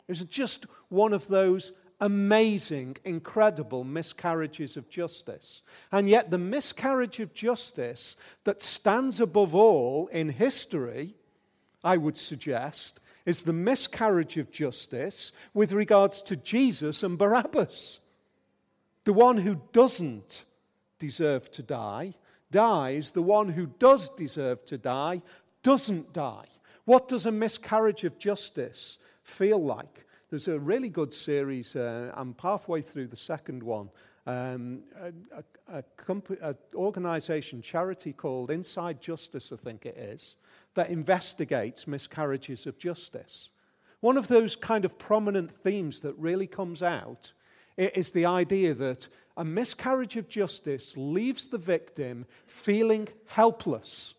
It 0.07 0.13
was 0.13 0.21
just 0.25 0.67
one 0.89 1.13
of 1.13 1.29
those 1.29 1.73
amazing, 2.01 2.97
incredible 3.05 3.85
miscarriages 3.85 4.77
of 4.77 4.89
justice. 4.89 5.63
And 5.93 6.09
yet, 6.09 6.31
the 6.31 6.39
miscarriage 6.39 7.21
of 7.21 7.35
justice 7.35 8.17
that 8.45 8.63
stands 8.63 9.21
above 9.21 9.55
all 9.55 10.09
in 10.09 10.29
history, 10.29 11.15
I 11.83 11.97
would 11.97 12.17
suggest, 12.17 13.01
is 13.27 13.43
the 13.43 13.53
miscarriage 13.53 14.37
of 14.37 14.51
justice 14.51 15.33
with 15.55 15.73
regards 15.73 16.23
to 16.23 16.37
Jesus 16.37 17.03
and 17.03 17.17
Barabbas. 17.17 18.01
The 19.05 19.13
one 19.13 19.39
who 19.39 19.61
doesn't 19.73 20.45
deserve 20.99 21.51
to 21.53 21.63
die 21.63 22.15
dies, 22.51 23.11
the 23.11 23.23
one 23.23 23.49
who 23.49 23.67
does 23.67 24.09
deserve 24.11 24.65
to 24.67 24.79
die 24.79 25.23
doesn't 25.63 26.13
die. 26.13 26.47
What 26.85 27.09
does 27.09 27.27
a 27.27 27.33
miscarriage 27.33 28.05
of 28.05 28.19
justice 28.19 28.99
feel 29.23 29.63
like? 29.63 30.04
There's 30.35 30.49
a 30.49 30.59
really 30.59 30.89
good 30.89 31.15
series, 31.15 31.77
uh, 31.77 32.11
I'm 32.13 32.35
halfway 32.43 32.83
through 32.83 33.07
the 33.07 33.15
second 33.15 33.63
one. 33.63 33.89
Um, 34.27 34.81
a, 35.01 35.45
a, 35.69 35.85
a 36.43 36.57
organization, 36.75 37.63
charity 37.63 38.13
called 38.13 38.51
Inside 38.51 39.01
Justice, 39.01 39.53
I 39.53 39.57
think 39.57 39.87
it 39.87 39.97
is, 39.97 40.35
that 40.75 40.91
investigates 40.91 41.87
miscarriages 41.87 42.67
of 42.67 42.79
justice. 42.79 43.51
One 44.01 44.17
of 44.17 44.27
those 44.27 44.57
kind 44.57 44.85
of 44.85 44.99
prominent 44.99 45.53
themes 45.63 46.01
that 46.01 46.19
really 46.19 46.49
comes 46.49 46.83
out 46.83 47.33
is 47.77 48.11
the 48.11 48.27
idea 48.27 48.75
that 48.75 49.07
a 49.37 49.45
miscarriage 49.45 50.17
of 50.17 50.29
justice 50.29 50.97
leaves 50.97 51.47
the 51.47 51.59
victim 51.59 52.27
feeling 52.49 53.07
helpless. 53.27 54.15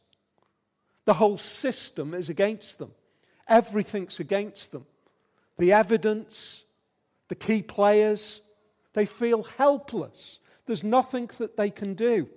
The 1.04 1.16
whole 1.16 1.36
system 1.36 2.14
is 2.14 2.30
against 2.30 2.80
them, 2.80 2.94
everything's 3.50 4.22
against 4.22 4.72
them. 4.72 4.86
The 5.58 5.72
evidence, 5.72 6.64
the 7.28 7.36
key 7.36 7.62
players, 7.62 8.42
they 8.94 9.06
feel 9.06 9.44
helpless. 9.44 10.40
There's 10.66 10.84
nothing 10.84 11.30
that 11.38 11.58
they 11.58 11.70
can 11.70 11.94
do. 11.94 12.28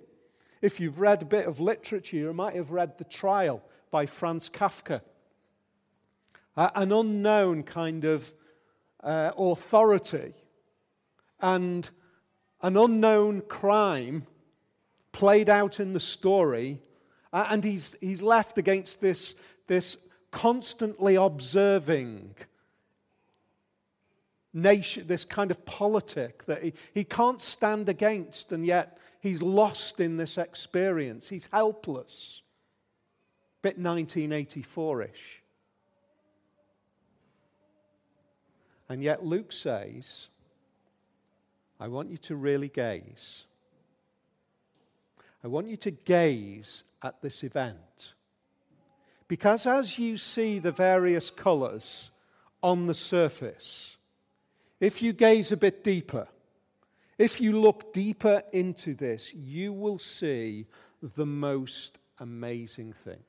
If 0.61 0.79
you've 0.79 0.99
read 0.99 1.21
a 1.21 1.25
bit 1.25 1.47
of 1.47 1.59
literature, 1.59 2.17
you 2.17 2.33
might 2.33 2.55
have 2.55 2.71
read 2.71 2.97
The 2.97 3.05
Trial 3.05 3.61
by 3.91 4.05
Franz 4.05 4.49
Kafka. 4.49 5.01
Uh, 6.55 6.69
an 6.75 6.91
unknown 6.91 7.63
kind 7.63 8.03
of 8.03 8.33
uh, 9.01 9.31
authority 9.37 10.33
and 11.39 11.89
an 12.61 12.75
unknown 12.75 13.41
crime 13.41 14.25
played 15.11 15.49
out 15.49 15.79
in 15.79 15.93
the 15.93 15.99
story, 15.99 16.81
uh, 17.31 17.47
and 17.49 17.63
he's, 17.63 17.95
he's 18.01 18.21
left 18.21 18.57
against 18.57 18.99
this, 18.99 19.35
this 19.67 19.97
constantly 20.31 21.15
observing 21.15 22.35
nation, 24.53 25.07
this 25.07 25.25
kind 25.25 25.51
of 25.51 25.65
politic 25.65 26.45
that 26.45 26.63
he, 26.63 26.73
he 26.93 27.03
can't 27.03 27.41
stand 27.41 27.89
against, 27.89 28.51
and 28.51 28.65
yet 28.65 28.97
he's 29.19 29.41
lost 29.41 29.99
in 29.99 30.17
this 30.17 30.37
experience. 30.37 31.29
He's 31.29 31.47
helpless. 31.51 32.41
Bit 33.61 33.77
1984 33.77 35.03
ish. 35.03 35.41
And 38.87 39.03
yet 39.03 39.23
Luke 39.23 39.51
says, 39.51 40.29
I 41.79 41.87
want 41.87 42.09
you 42.09 42.17
to 42.17 42.35
really 42.35 42.69
gaze. 42.69 43.43
I 45.43 45.47
want 45.47 45.67
you 45.67 45.77
to 45.77 45.91
gaze 45.91 46.83
at 47.03 47.21
this 47.21 47.43
event. 47.43 48.13
Because 49.27 49.67
as 49.67 49.99
you 49.99 50.17
see 50.17 50.59
the 50.59 50.71
various 50.71 51.29
colours 51.29 52.09
on 52.63 52.87
the 52.87 52.95
surface, 52.95 53.95
if 54.79 55.01
you 55.01 55.13
gaze 55.13 55.51
a 55.51 55.57
bit 55.57 55.83
deeper, 55.83 56.27
if 57.17 57.41
you 57.41 57.59
look 57.59 57.93
deeper 57.93 58.43
into 58.53 58.93
this, 58.93 59.33
you 59.33 59.73
will 59.73 59.99
see 59.99 60.65
the 61.15 61.25
most 61.25 61.97
amazing 62.19 62.93
thing 62.93 63.19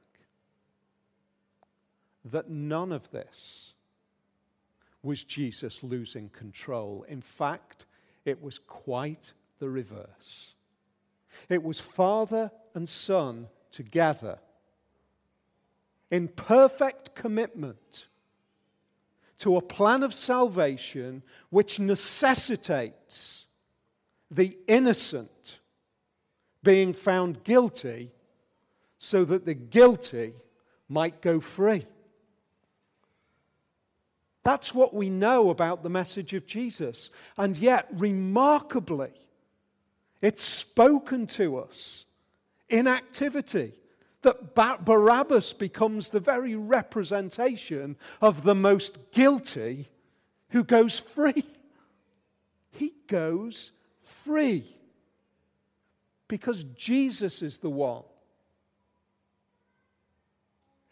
that 2.24 2.50
none 2.50 2.92
of 2.92 3.10
this 3.10 3.72
was 5.02 5.24
Jesus 5.24 5.82
losing 5.82 6.28
control. 6.28 7.04
In 7.08 7.22
fact, 7.22 7.86
it 8.24 8.40
was 8.42 8.58
quite 8.58 9.32
the 9.58 9.68
reverse. 9.68 10.54
It 11.48 11.62
was 11.62 11.80
Father 11.80 12.50
and 12.74 12.88
Son 12.88 13.48
together 13.70 14.38
in 16.10 16.28
perfect 16.28 17.14
commitment 17.14 18.06
to 19.40 19.57
a 19.57 19.62
plan 19.62 20.03
of 20.03 20.14
salvation 20.14 21.22
which 21.48 21.81
necessitates 21.81 23.46
the 24.31 24.57
innocent 24.68 25.59
being 26.62 26.92
found 26.92 27.42
guilty 27.42 28.11
so 28.98 29.24
that 29.24 29.46
the 29.46 29.55
guilty 29.55 30.35
might 30.88 31.22
go 31.22 31.40
free. 31.40 31.87
That's 34.42 34.74
what 34.74 34.94
we 34.94 35.09
know 35.11 35.50
about 35.50 35.83
the 35.83 35.90
message 35.90 36.35
of 36.35 36.46
Jesus. 36.46 37.11
And 37.37 37.57
yet, 37.57 37.88
remarkably, 37.92 39.12
it's 40.20 40.44
spoken 40.44 41.26
to 41.29 41.57
us 41.57 42.05
in 42.68 42.87
activity 42.87 43.72
that 44.22 44.54
Barabbas 44.54 45.52
becomes 45.52 46.11
the 46.11 46.20
very 46.20 46.54
representation 46.54 47.96
of 48.20 48.42
the 48.42 48.54
most 48.54 49.12
guilty 49.12 49.88
who 50.50 50.64
goes 50.64 50.98
free. 50.98 51.44
He 52.72 52.94
goes 53.09 53.72
free 54.24 54.64
because 56.28 56.62
Jesus 56.62 57.42
is 57.42 57.59
the 57.59 57.68
one 57.68 58.04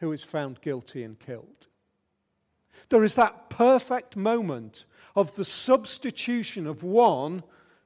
who 0.00 0.12
is 0.12 0.22
found 0.22 0.60
guilty 0.60 1.02
and 1.02 1.18
killed. 1.18 1.68
There 2.88 3.04
is 3.04 3.14
that 3.14 3.48
perfect 3.48 4.16
moment 4.16 4.84
of 5.14 5.34
the 5.34 5.44
substitution 5.44 6.66
of 6.66 6.82
one 6.82 7.42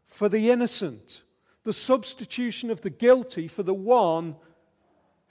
for 0.07 0.29
the 0.29 0.51
innocent, 0.51 1.23
the 1.65 1.73
substitution 1.73 2.71
of 2.71 2.81
the 2.81 2.91
guilty 2.91 3.49
for 3.49 3.63
the 3.63 3.75
one 3.75 4.37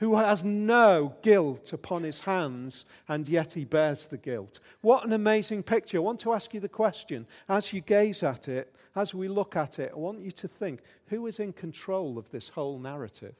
who 0.01 0.15
has 0.15 0.43
no 0.43 1.13
guilt 1.21 1.71
upon 1.73 2.01
his 2.01 2.21
hands, 2.21 2.85
and 3.07 3.29
yet 3.29 3.53
he 3.53 3.63
bears 3.63 4.07
the 4.07 4.17
guilt. 4.17 4.59
What 4.81 5.05
an 5.05 5.13
amazing 5.13 5.61
picture. 5.61 5.97
I 5.97 6.01
want 6.01 6.19
to 6.21 6.33
ask 6.33 6.55
you 6.55 6.59
the 6.59 6.67
question 6.67 7.27
as 7.47 7.71
you 7.71 7.81
gaze 7.81 8.23
at 8.23 8.47
it, 8.47 8.73
as 8.95 9.13
we 9.13 9.27
look 9.27 9.55
at 9.55 9.77
it, 9.77 9.91
I 9.93 9.99
want 9.99 10.21
you 10.21 10.31
to 10.31 10.47
think 10.47 10.81
who 11.05 11.27
is 11.27 11.39
in 11.39 11.53
control 11.53 12.17
of 12.17 12.31
this 12.31 12.49
whole 12.49 12.79
narrative? 12.79 13.35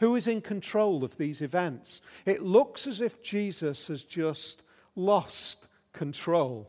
Who 0.00 0.16
is 0.16 0.26
in 0.26 0.40
control 0.40 1.04
of 1.04 1.16
these 1.16 1.40
events? 1.42 2.00
It 2.26 2.42
looks 2.42 2.88
as 2.88 3.00
if 3.00 3.22
Jesus 3.22 3.86
has 3.86 4.02
just 4.02 4.64
lost 4.96 5.68
control. 5.92 6.68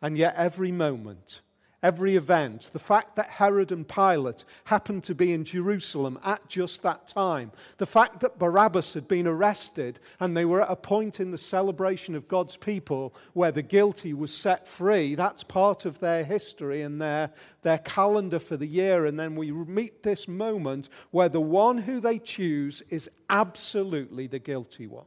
And 0.00 0.16
yet, 0.16 0.36
every 0.36 0.70
moment, 0.70 1.40
every 1.82 2.16
event, 2.16 2.70
the 2.72 2.78
fact 2.78 3.16
that 3.16 3.30
Herod 3.30 3.72
and 3.72 3.88
Pilate 3.88 4.44
happened 4.64 5.04
to 5.04 5.14
be 5.14 5.32
in 5.32 5.44
Jerusalem 5.44 6.18
at 6.24 6.46
just 6.48 6.82
that 6.82 7.08
time, 7.08 7.52
the 7.78 7.86
fact 7.86 8.20
that 8.20 8.38
Barabbas 8.38 8.92
had 8.94 9.08
been 9.08 9.26
arrested 9.26 9.98
and 10.18 10.36
they 10.36 10.44
were 10.44 10.62
at 10.62 10.70
a 10.70 10.76
point 10.76 11.20
in 11.20 11.30
the 11.30 11.38
celebration 11.38 12.14
of 12.14 12.28
God's 12.28 12.56
people 12.56 13.14
where 13.32 13.52
the 13.52 13.62
guilty 13.62 14.12
was 14.12 14.32
set 14.32 14.68
free, 14.68 15.14
that's 15.14 15.42
part 15.42 15.84
of 15.86 15.98
their 16.00 16.22
history 16.24 16.82
and 16.82 17.00
their, 17.00 17.30
their 17.62 17.78
calendar 17.78 18.38
for 18.38 18.56
the 18.56 18.66
year. 18.66 19.06
And 19.06 19.18
then 19.18 19.34
we 19.34 19.50
meet 19.50 20.02
this 20.02 20.28
moment 20.28 20.88
where 21.10 21.28
the 21.28 21.40
one 21.40 21.78
who 21.78 22.00
they 22.00 22.18
choose 22.18 22.82
is 22.90 23.08
absolutely 23.30 24.26
the 24.26 24.38
guilty 24.38 24.86
one. 24.86 25.06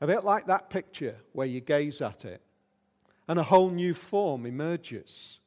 A 0.00 0.06
bit 0.06 0.22
like 0.22 0.46
that 0.46 0.68
picture 0.68 1.16
where 1.32 1.46
you 1.46 1.60
gaze 1.60 2.02
at 2.02 2.24
it 2.26 2.43
and 3.28 3.38
a 3.38 3.42
whole 3.42 3.70
new 3.70 3.94
form 3.94 4.46
emerges. 4.46 5.38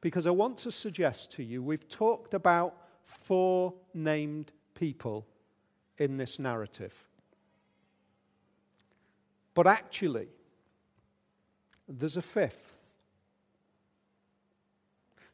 Because 0.00 0.26
I 0.26 0.30
want 0.30 0.58
to 0.58 0.72
suggest 0.72 1.32
to 1.32 1.44
you, 1.44 1.62
we've 1.62 1.88
talked 1.88 2.34
about 2.34 2.74
four 3.04 3.74
named 3.94 4.52
people 4.74 5.26
in 5.98 6.16
this 6.16 6.38
narrative. 6.38 6.94
But 9.54 9.66
actually, 9.66 10.28
there's 11.88 12.16
a 12.16 12.22
fifth. 12.22 12.76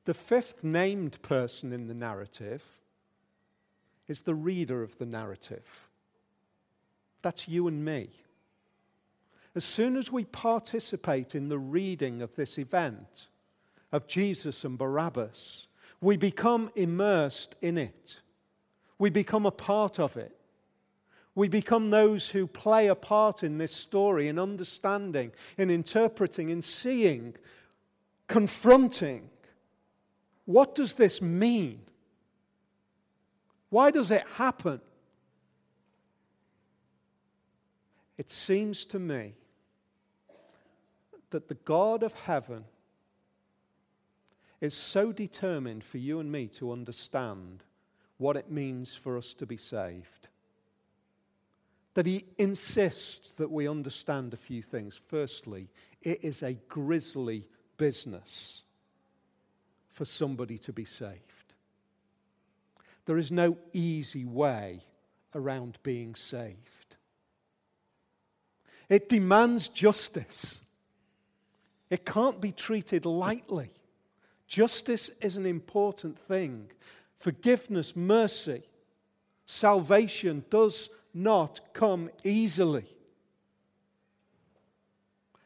The 0.05 0.15
fifth 0.15 0.65
named 0.65 1.21
person 1.23 1.73
in 1.73 1.87
the 1.87 1.95
narrative 1.95 2.65
is 4.09 4.23
the 4.23 4.35
reader 4.35 4.83
of 4.83 4.99
the 4.99 5.07
narrative. 5.07 5.89
That's 7.23 7.47
you 7.47 7.69
and 7.69 7.85
me. 7.85 8.11
As 9.59 9.65
soon 9.65 9.97
as 9.97 10.13
we 10.13 10.25
participate 10.25 11.35
in 11.35 11.49
the 11.49 11.59
reading 11.59 12.23
of 12.23 12.37
this 12.37 12.59
event, 12.59 13.27
of 13.91 14.07
Jesus 14.07 14.65
and 14.65 14.79
Barabbas, 14.79 15.67
We 16.01 16.17
become 16.17 16.71
immersed 16.77 17.57
in 17.61 17.77
it. 17.77 18.21
We 19.01 19.11
become 19.11 19.47
a 19.47 19.51
part 19.51 19.99
of 19.99 20.17
it. 20.17 20.33
We 21.35 21.49
become 21.49 21.91
those 21.91 22.29
who 22.29 22.47
play 22.47 22.87
a 22.87 22.95
part 22.95 23.43
in 23.43 23.59
this 23.59 23.75
story 23.75 24.29
in 24.29 24.39
understanding, 24.39 25.33
in 25.57 25.71
interpreting, 25.71 26.51
in 26.51 26.63
seeing, 26.63 27.35
confronting. 28.29 29.29
What 30.45 30.77
does 30.77 30.95
this 30.95 31.21
mean? 31.21 31.81
Why 33.71 33.91
does 33.91 34.13
it 34.13 34.23
happen? 34.37 34.81
It 38.19 38.31
seems 38.31 38.85
to 38.85 39.01
me 39.01 39.35
that 41.31 41.49
the 41.49 41.55
God 41.55 42.03
of 42.03 42.13
heaven 42.13 42.65
is 44.61 44.75
so 44.75 45.13
determined 45.13 45.85
for 45.85 45.99
you 45.99 46.21
and 46.21 46.31
me 46.31 46.49
to 46.49 46.73
understand 46.73 47.65
what 48.17 48.37
it 48.37 48.51
means 48.51 48.95
for 48.95 49.17
us 49.17 49.35
to 49.35 49.47
be 49.47 49.57
saved 49.57 50.29
that 51.99 52.07
he 52.07 52.25
insists 52.39 53.33
that 53.33 53.51
we 53.51 53.67
understand 53.67 54.33
a 54.33 54.37
few 54.37 54.63
things. 54.63 55.03
Firstly, 55.09 55.69
it 56.01 56.23
is 56.23 56.45
a 56.45 56.53
grisly 56.69 57.45
business 57.77 58.63
for 59.95 60.05
somebody 60.05 60.59
to 60.59 60.73
be 60.73 60.85
saved. 60.85 61.55
There 63.07 63.19
is 63.19 63.33
no 63.33 63.59
easy 63.73 64.25
way 64.25 64.85
around 65.35 65.79
being 65.83 66.15
saved. 66.15 66.95
It 68.89 69.09
demands 69.09 69.67
justice. 69.67 70.61
It 71.91 72.05
can't 72.05 72.41
be 72.41 72.53
treated 72.53 73.07
lightly. 73.07 73.71
Justice 74.47 75.11
is 75.21 75.37
an 75.37 75.47
important 75.47 76.19
thing. 76.19 76.71
Forgiveness, 77.19 77.97
mercy, 77.97 78.63
salvation 79.47 80.45
does 80.51 80.91
not 81.15 81.61
come 81.73 82.11
easily. 82.25 82.87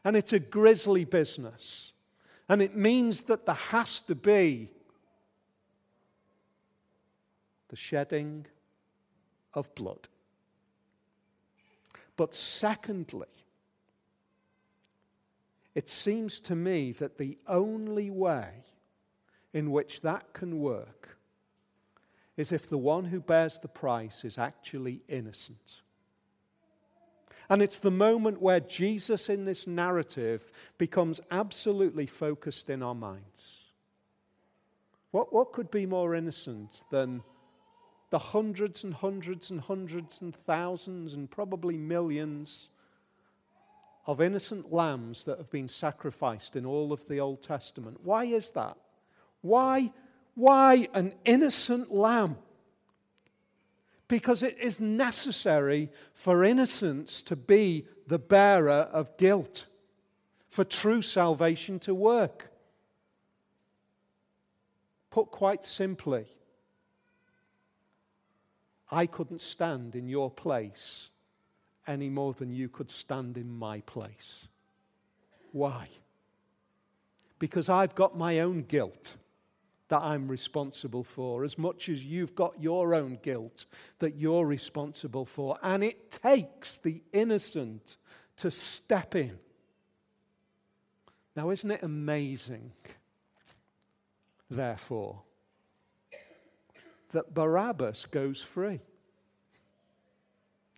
And 0.03 0.15
it's 0.15 0.33
a 0.33 0.39
grisly 0.39 1.05
business. 1.05 1.93
And 2.49 2.61
it 2.61 2.75
means 2.75 3.23
that 3.23 3.45
there 3.45 3.55
has 3.55 4.01
to 4.01 4.15
be 4.15 4.69
the 7.69 7.75
shedding 7.75 8.45
of 9.53 9.73
blood. 9.75 10.07
But 12.17 12.35
secondly, 12.35 13.27
it 15.75 15.89
seems 15.89 16.39
to 16.41 16.55
me 16.55 16.91
that 16.93 17.17
the 17.17 17.37
only 17.47 18.09
way 18.09 18.49
in 19.53 19.71
which 19.71 20.01
that 20.01 20.33
can 20.33 20.59
work 20.59 21.17
is 22.37 22.51
if 22.51 22.69
the 22.69 22.77
one 22.77 23.05
who 23.05 23.19
bears 23.19 23.59
the 23.59 23.67
price 23.67 24.23
is 24.23 24.37
actually 24.37 25.01
innocent. 25.07 25.75
And 27.49 27.61
it's 27.61 27.79
the 27.79 27.91
moment 27.91 28.41
where 28.41 28.59
Jesus 28.59 29.29
in 29.29 29.45
this 29.45 29.67
narrative 29.67 30.51
becomes 30.77 31.21
absolutely 31.29 32.07
focused 32.07 32.69
in 32.69 32.81
our 32.81 32.95
minds. 32.95 33.59
What, 35.11 35.31
what 35.33 35.51
could 35.51 35.69
be 35.69 35.85
more 35.85 36.15
innocent 36.15 36.83
than 36.89 37.21
the 38.09 38.19
hundreds 38.19 38.83
and 38.83 38.93
hundreds 38.93 39.51
and 39.51 39.59
hundreds 39.59 40.21
and 40.21 40.35
thousands 40.35 41.13
and 41.13 41.29
probably 41.29 41.77
millions 41.77 42.69
of 44.05 44.21
innocent 44.21 44.71
lambs 44.73 45.23
that 45.23 45.37
have 45.37 45.49
been 45.49 45.67
sacrificed 45.67 46.55
in 46.55 46.65
all 46.65 46.91
of 46.91 47.07
the 47.07 47.19
Old 47.19 47.41
Testament? 47.41 47.99
Why 48.03 48.25
is 48.25 48.51
that? 48.51 48.77
Why 49.41 49.91
why 50.35 50.87
an 50.93 51.13
innocent 51.25 51.91
lamb? 51.91 52.37
Because 54.07 54.43
it 54.43 54.57
is 54.59 54.79
necessary 54.79 55.89
for 56.13 56.43
innocence 56.43 57.21
to 57.23 57.35
be 57.35 57.87
the 58.07 58.19
bearer 58.19 58.89
of 58.91 59.17
guilt, 59.17 59.65
for 60.49 60.63
true 60.63 61.01
salvation 61.01 61.79
to 61.79 61.95
work. 61.95 62.51
Put 65.09 65.31
quite 65.31 65.63
simply, 65.63 66.25
I 68.91 69.05
couldn't 69.05 69.41
stand 69.41 69.95
in 69.95 70.07
your 70.07 70.29
place 70.29 71.09
any 71.87 72.09
more 72.09 72.33
than 72.33 72.51
you 72.51 72.69
could 72.69 72.89
stand 72.89 73.37
in 73.37 73.51
my 73.51 73.81
place. 73.81 74.47
Why? 75.51 75.89
Because 77.39 77.69
I've 77.69 77.95
got 77.95 78.17
my 78.17 78.39
own 78.39 78.63
guilt 78.63 79.15
that 79.89 80.01
I'm 80.01 80.27
responsible 80.27 81.03
for, 81.03 81.43
as 81.43 81.57
much 81.57 81.89
as 81.89 82.03
you've 82.03 82.33
got 82.35 82.61
your 82.61 82.95
own 82.95 83.19
guilt 83.21 83.65
that 83.99 84.15
you're 84.15 84.45
responsible 84.45 85.25
for. 85.25 85.57
And 85.61 85.83
it 85.83 86.09
takes 86.09 86.77
the 86.77 87.03
innocent 87.11 87.97
to 88.37 88.49
step 88.49 89.13
in. 89.13 89.37
Now, 91.35 91.49
isn't 91.49 91.69
it 91.69 91.83
amazing, 91.83 92.71
therefore, 94.49 95.21
that 97.11 97.33
Barabbas 97.33 98.05
goes 98.05 98.41
free? 98.41 98.79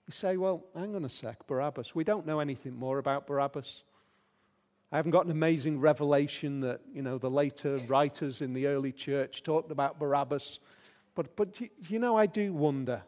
You 0.08 0.12
say, 0.12 0.38
well, 0.38 0.64
hang 0.76 0.96
on 0.96 1.04
a 1.04 1.10
sec, 1.10 1.48
Barabbas. 1.48 1.96
We 1.96 2.04
don't 2.04 2.26
know 2.26 2.40
anything 2.40 2.76
more 2.76 3.00
about 3.00 3.26
Barabbas. 3.26 3.84
I 4.92 4.98
haven't 4.98 5.12
got 5.12 5.26
an 5.26 5.32
amazing 5.32 5.80
revelation 5.80 6.62
that, 6.62 6.82
you 6.94 7.02
know, 7.02 7.18
the 7.18 7.30
later 7.30 7.80
writers 7.88 8.42
in 8.42 8.54
the 8.54 8.68
early 8.68 8.92
church 8.92 9.42
talked 9.42 9.72
about 9.72 10.00
Barabbas. 10.00 10.60
But, 11.16 11.36
but 11.36 11.60
you 11.90 12.00
know, 12.00 12.16
I 12.16 12.28
do 12.28 12.54
wonder. 12.54 13.02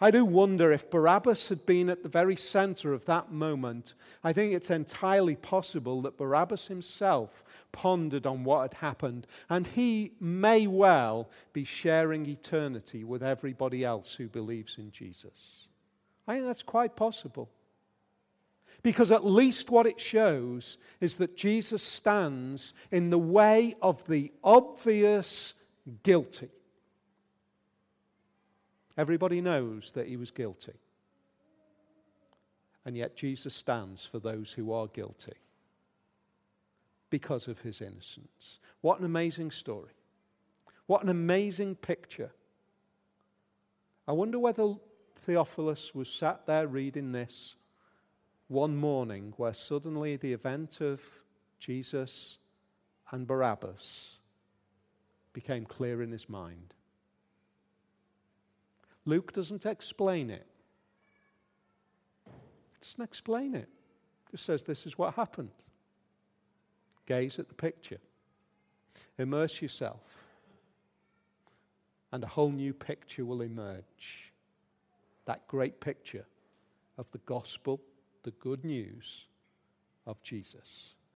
I 0.00 0.10
do 0.10 0.24
wonder 0.24 0.70
if 0.70 0.90
Barabbas 0.90 1.48
had 1.48 1.66
been 1.66 1.88
at 1.88 2.02
the 2.02 2.08
very 2.08 2.36
center 2.36 2.92
of 2.92 3.04
that 3.06 3.32
moment. 3.32 3.94
I 4.22 4.32
think 4.32 4.52
it's 4.52 4.70
entirely 4.70 5.34
possible 5.34 6.02
that 6.02 6.18
Barabbas 6.18 6.66
himself 6.66 7.44
pondered 7.72 8.26
on 8.26 8.44
what 8.44 8.62
had 8.62 8.74
happened, 8.74 9.26
and 9.48 9.66
he 9.66 10.12
may 10.20 10.66
well 10.66 11.30
be 11.52 11.64
sharing 11.64 12.26
eternity 12.26 13.02
with 13.02 13.22
everybody 13.22 13.84
else 13.84 14.14
who 14.14 14.28
believes 14.28 14.78
in 14.78 14.90
Jesus. 14.90 15.68
I 16.26 16.34
think 16.34 16.46
that's 16.46 16.62
quite 16.62 16.96
possible. 16.96 17.50
Because 18.82 19.10
at 19.10 19.24
least 19.24 19.70
what 19.70 19.86
it 19.86 20.00
shows 20.00 20.76
is 21.00 21.16
that 21.16 21.36
Jesus 21.36 21.82
stands 21.82 22.74
in 22.90 23.10
the 23.10 23.18
way 23.18 23.74
of 23.80 24.06
the 24.06 24.32
obvious 24.42 25.54
guilty. 26.02 26.50
Everybody 28.96 29.40
knows 29.40 29.92
that 29.92 30.06
he 30.06 30.16
was 30.16 30.30
guilty. 30.30 30.74
And 32.84 32.96
yet 32.96 33.16
Jesus 33.16 33.54
stands 33.54 34.04
for 34.04 34.18
those 34.18 34.52
who 34.52 34.72
are 34.72 34.86
guilty 34.86 35.32
because 37.08 37.48
of 37.48 37.60
his 37.60 37.80
innocence. 37.80 38.58
What 38.82 38.98
an 38.98 39.06
amazing 39.06 39.50
story. 39.50 39.92
What 40.86 41.02
an 41.02 41.08
amazing 41.08 41.76
picture. 41.76 42.30
I 44.06 44.12
wonder 44.12 44.38
whether 44.38 44.74
Theophilus 45.24 45.94
was 45.94 46.08
sat 46.08 46.44
there 46.46 46.66
reading 46.66 47.12
this 47.12 47.54
one 48.48 48.76
morning 48.76 49.32
where 49.38 49.54
suddenly 49.54 50.16
the 50.16 50.32
event 50.32 50.82
of 50.82 51.02
Jesus 51.58 52.36
and 53.10 53.26
Barabbas 53.26 54.18
became 55.32 55.64
clear 55.64 56.02
in 56.02 56.12
his 56.12 56.28
mind. 56.28 56.74
Luke 59.06 59.32
doesn't 59.32 59.64
explain 59.64 60.28
it. 60.28 60.46
Doesn't 62.82 63.04
explain 63.04 63.54
it. 63.54 63.68
Just 64.30 64.44
says 64.44 64.62
this 64.62 64.84
is 64.84 64.98
what 64.98 65.14
happened. 65.14 65.50
Gaze 67.06 67.38
at 67.38 67.48
the 67.48 67.54
picture. 67.54 68.00
Immerse 69.18 69.62
yourself. 69.62 70.02
And 72.12 72.22
a 72.22 72.28
whole 72.28 72.50
new 72.50 72.74
picture 72.74 73.24
will 73.24 73.40
emerge. 73.40 74.23
That 75.26 75.46
great 75.48 75.80
picture 75.80 76.26
of 76.98 77.10
the 77.10 77.18
gospel 77.18 77.80
the 78.24 78.32
good 78.32 78.64
news 78.64 79.26
of 80.06 80.20
Jesus. 80.22 80.93